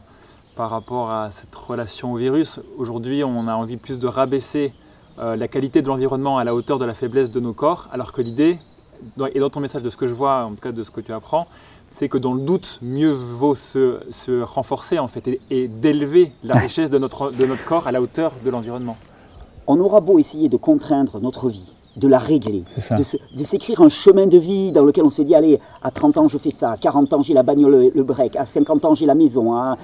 [0.56, 2.60] par rapport à cette relation au virus.
[2.78, 4.72] Aujourd'hui, on a envie plus de rabaisser
[5.18, 8.12] euh, la qualité de l'environnement à la hauteur de la faiblesse de nos corps, alors
[8.12, 8.58] que l'idée,
[9.32, 11.00] et dans ton message de ce que je vois, en tout cas de ce que
[11.00, 11.46] tu apprends,
[11.90, 16.90] c'est que dans le doute, mieux vaut se, renforcer en fait et, d'élever la richesse
[16.90, 18.96] de notre, de notre corps à la hauteur de l'environnement.
[19.66, 22.64] On aura beau essayer de contraindre notre vie, de la régler,
[23.36, 26.28] de s'écrire un chemin de vie dans lequel on se dit, allez, à 30 ans
[26.28, 29.06] je fais ça, à 40 ans j'ai la bagnole, le break, à 50 ans j'ai
[29.06, 29.76] la maison, à,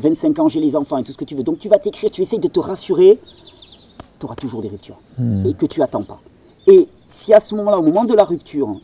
[0.00, 1.42] 25 ans j'ai les enfants et tout ce que tu veux.
[1.42, 3.18] Donc tu vas t'écrire, tu essayes de te rassurer,
[4.18, 5.46] tu auras toujours des ruptures hmm.
[5.46, 6.20] et que tu attends pas.
[6.66, 8.76] Et si à ce moment-là, au moment de la rupture,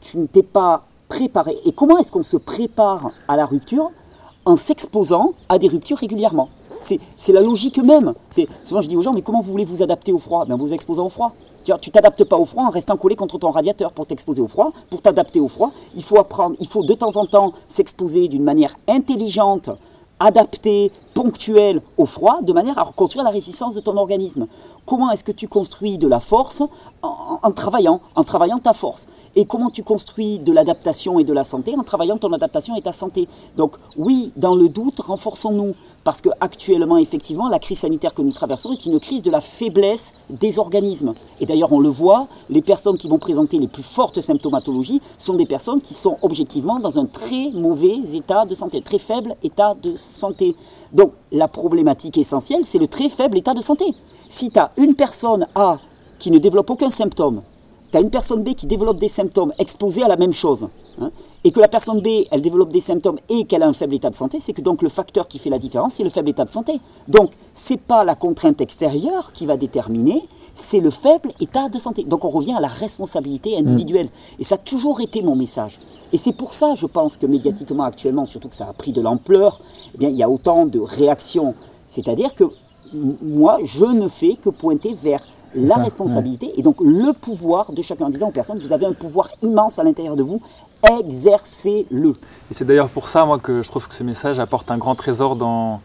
[0.00, 3.90] tu ne t'es pas préparé, et comment est-ce qu'on se prépare à la rupture?
[4.44, 6.48] En s'exposant à des ruptures régulièrement.
[6.80, 8.14] C'est la logique même.
[8.64, 10.44] Souvent je dis aux gens, mais comment vous voulez vous adapter au froid?
[10.44, 11.32] Ben, Vous exposez au froid.
[11.80, 14.72] Tu t'adaptes pas au froid en restant collé contre ton radiateur pour t'exposer au froid.
[14.90, 18.44] Pour t'adapter au froid, il faut apprendre, il faut de temps en temps s'exposer d'une
[18.44, 19.70] manière intelligente,
[20.20, 24.46] adaptée, ponctuelle au froid, de manière à reconstruire la résistance de ton organisme.
[24.86, 26.62] Comment est-ce que tu construis de la force?
[27.02, 29.06] En, travaillant, en travaillant ta force
[29.36, 32.82] Et comment tu construis de l'adaptation et de la santé en travaillant ton adaptation et
[32.82, 35.74] ta santé Donc oui, dans le doute, renforçons-nous.
[36.08, 40.14] Parce qu'actuellement, effectivement, la crise sanitaire que nous traversons est une crise de la faiblesse
[40.30, 41.12] des organismes.
[41.38, 45.34] Et d'ailleurs, on le voit, les personnes qui vont présenter les plus fortes symptomatologies sont
[45.34, 49.74] des personnes qui sont objectivement dans un très mauvais état de santé, très faible état
[49.74, 50.56] de santé.
[50.94, 53.84] Donc, la problématique essentielle, c'est le très faible état de santé.
[54.30, 55.76] Si tu as une personne A
[56.18, 57.42] qui ne développe aucun symptôme,
[57.92, 60.68] tu as une personne B qui développe des symptômes exposés à la même chose,
[61.02, 61.10] hein,
[61.44, 64.10] et que la personne B, elle développe des symptômes et qu'elle a un faible état
[64.10, 66.44] de santé, c'est que donc le facteur qui fait la différence, c'est le faible état
[66.44, 66.80] de santé.
[67.06, 70.22] Donc, ce n'est pas la contrainte extérieure qui va déterminer,
[70.54, 72.04] c'est le faible état de santé.
[72.04, 74.06] Donc, on revient à la responsabilité individuelle.
[74.06, 74.40] Mm.
[74.40, 75.78] Et ça a toujours été mon message.
[76.12, 79.00] Et c'est pour ça, je pense, que médiatiquement actuellement, surtout que ça a pris de
[79.00, 79.60] l'ampleur,
[79.94, 81.54] eh bien, il y a autant de réactions.
[81.86, 82.44] C'est-à-dire que
[82.92, 85.22] moi, je ne fais que pointer vers
[85.54, 88.92] la responsabilité et donc le pouvoir de chacun en disant aux personnes, vous avez un
[88.92, 90.40] pouvoir immense à l'intérieur de vous,
[90.82, 92.10] exercez-le.
[92.50, 94.94] Et c'est d'ailleurs pour ça, moi, que je trouve que ce message apporte un grand
[94.94, 95.80] trésor dans,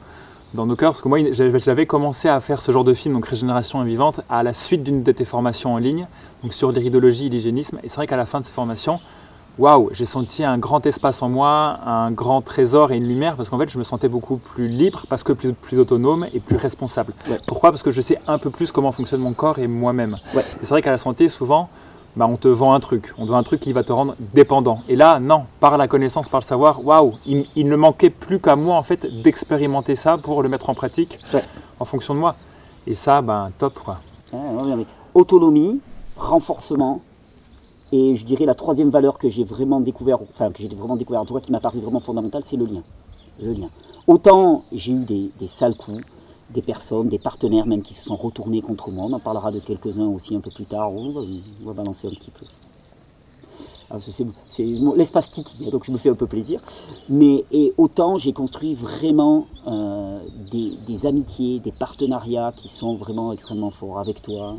[0.53, 0.91] dans nos cœurs.
[0.91, 4.43] Parce que moi, j'avais commencé à faire ce genre de film, donc Régénération Vivante, à
[4.43, 6.05] la suite d'une de tes formations en ligne,
[6.41, 7.79] donc sur l'iridologie et l'hygiénisme.
[7.83, 8.99] Et c'est vrai qu'à la fin de ces formations,
[9.59, 13.49] waouh, j'ai senti un grand espace en moi, un grand trésor et une lumière, parce
[13.49, 16.57] qu'en fait, je me sentais beaucoup plus libre, parce que plus, plus autonome et plus
[16.57, 17.13] responsable.
[17.47, 17.71] Pourquoi?
[17.71, 20.17] Parce que je sais un peu plus comment fonctionne mon corps et moi-même.
[20.35, 21.69] Et c'est vrai qu'à la santé, souvent,
[22.15, 24.15] bah, on te vend un truc, on te vend un truc qui va te rendre
[24.33, 24.81] dépendant.
[24.87, 28.55] Et là, non, par la connaissance, par le savoir, waouh, il, ne manquait plus qu'à
[28.55, 31.19] moi, en fait, d'expérimenter ça pour le mettre en pratique
[31.79, 32.35] en fonction de moi.
[32.85, 33.99] Et ça, ben, top, quoi.
[35.13, 35.79] Autonomie,
[36.17, 37.01] renforcement,
[37.93, 41.21] et je dirais la troisième valeur que j'ai vraiment découvert, enfin que j'ai vraiment découvert
[41.21, 42.81] en tout cas qui m'a paru vraiment fondamentale, c'est le lien.
[43.39, 43.69] Le lien.
[44.07, 46.03] Autant j'ai eu des, sales coups,
[46.53, 49.05] des personnes, des partenaires même qui se sont retournés contre moi.
[49.05, 50.93] On en parlera de quelques-uns aussi un peu plus tard.
[50.93, 52.45] On va, balancer un petit peu.
[53.89, 53.97] Ah,
[54.49, 56.61] c'est l'espace Titi, hein, donc je me fais un peu plaisir.
[57.09, 60.19] Mais et autant j'ai construit vraiment euh,
[60.51, 64.55] des, des, amitiés, des partenariats qui sont vraiment extrêmement forts avec toi,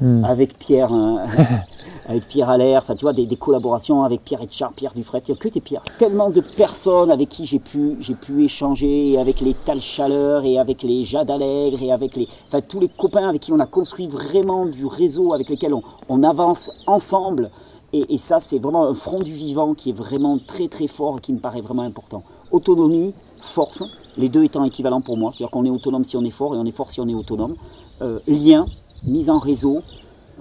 [0.00, 0.24] Hmm.
[0.24, 1.26] avec Pierre, hein,
[2.08, 5.38] avec Pierre Allaire, enfin tu vois, des, collaborations avec Pierre Etchard, Pierre Dufresne, il n'y
[5.38, 5.82] a que des Pierre.
[5.98, 10.58] Tellement de personnes avec qui j'ai pu, j'ai pu échanger, avec les Tal Chaleur et
[10.58, 13.66] avec les Jade Allègre et avec les, enfin tous les copains avec qui on a
[13.66, 15.74] construit vraiment du réseau avec lequel
[16.08, 17.50] on, avance ensemble.
[17.92, 21.18] Et, et ça, c'est vraiment un front du vivant qui est vraiment très très fort
[21.18, 22.22] et qui me paraît vraiment important.
[22.52, 23.82] Autonomie, force,
[24.16, 26.58] les deux étant équivalents pour moi, c'est-à-dire qu'on est autonome si on est fort et
[26.58, 27.56] on est fort si on est autonome.
[28.02, 28.64] Euh, lien,
[29.04, 29.82] mise en réseau,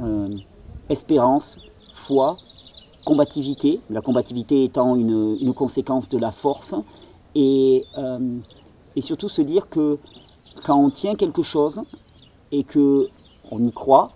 [0.02, 0.36] euh,
[0.90, 1.58] espérance,
[1.94, 2.36] foi,
[3.06, 6.76] combativité, la combativité étant une, conséquence de la force,
[7.36, 8.38] et, euh,
[8.96, 9.98] et, surtout se dire que
[10.66, 11.82] quand on tient quelque chose
[12.52, 13.08] et que
[13.52, 14.12] on y croit,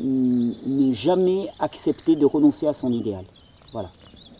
[0.00, 3.24] ne jamais accepter de renoncer à son idéal.
[3.72, 3.90] Voilà.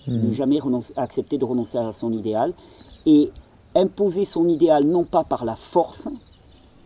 [0.06, 0.28] Mmh.
[0.28, 2.52] Ne jamais renoncer, accepter de renoncer à son idéal
[3.06, 3.30] et
[3.74, 6.08] imposer son idéal non pas par la force,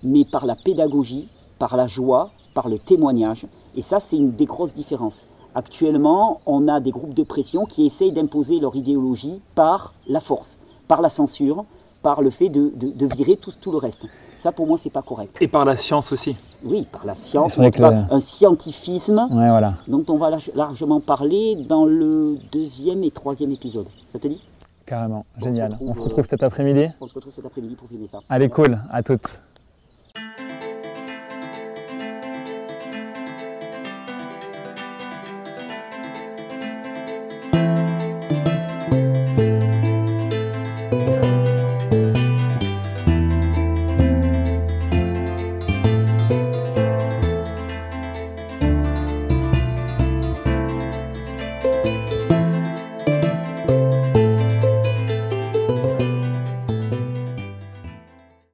[0.03, 1.29] mais par la pédagogie,
[1.63, 3.47] par la joie, par le témoignage.
[3.77, 5.27] Et ça, c'est une des grosses différences.
[5.55, 10.59] Actuellement, on a des groupes de pression qui essayent d'imposer leur idéologie par la force,
[10.89, 11.65] par la censure,
[12.03, 12.73] par le fait de,
[13.15, 14.09] virer tout, tout, le reste.
[14.39, 15.39] Ça, pour moi, c'est pas correct.
[15.41, 16.35] Et par la science aussi.
[16.65, 17.57] Oui, par la science.
[17.61, 19.75] Un scientifisme voilà.
[19.87, 23.87] dont on va largement parler dans le deuxième et troisième épisode.
[24.09, 24.43] Ça te dit?
[24.85, 25.79] Carrément, génial.
[25.81, 26.89] on se retrouve cet après-midi?
[27.01, 28.19] On se retrouve cet après-midi pour filmer ça.
[28.29, 29.41] Allez, cool, à toutes.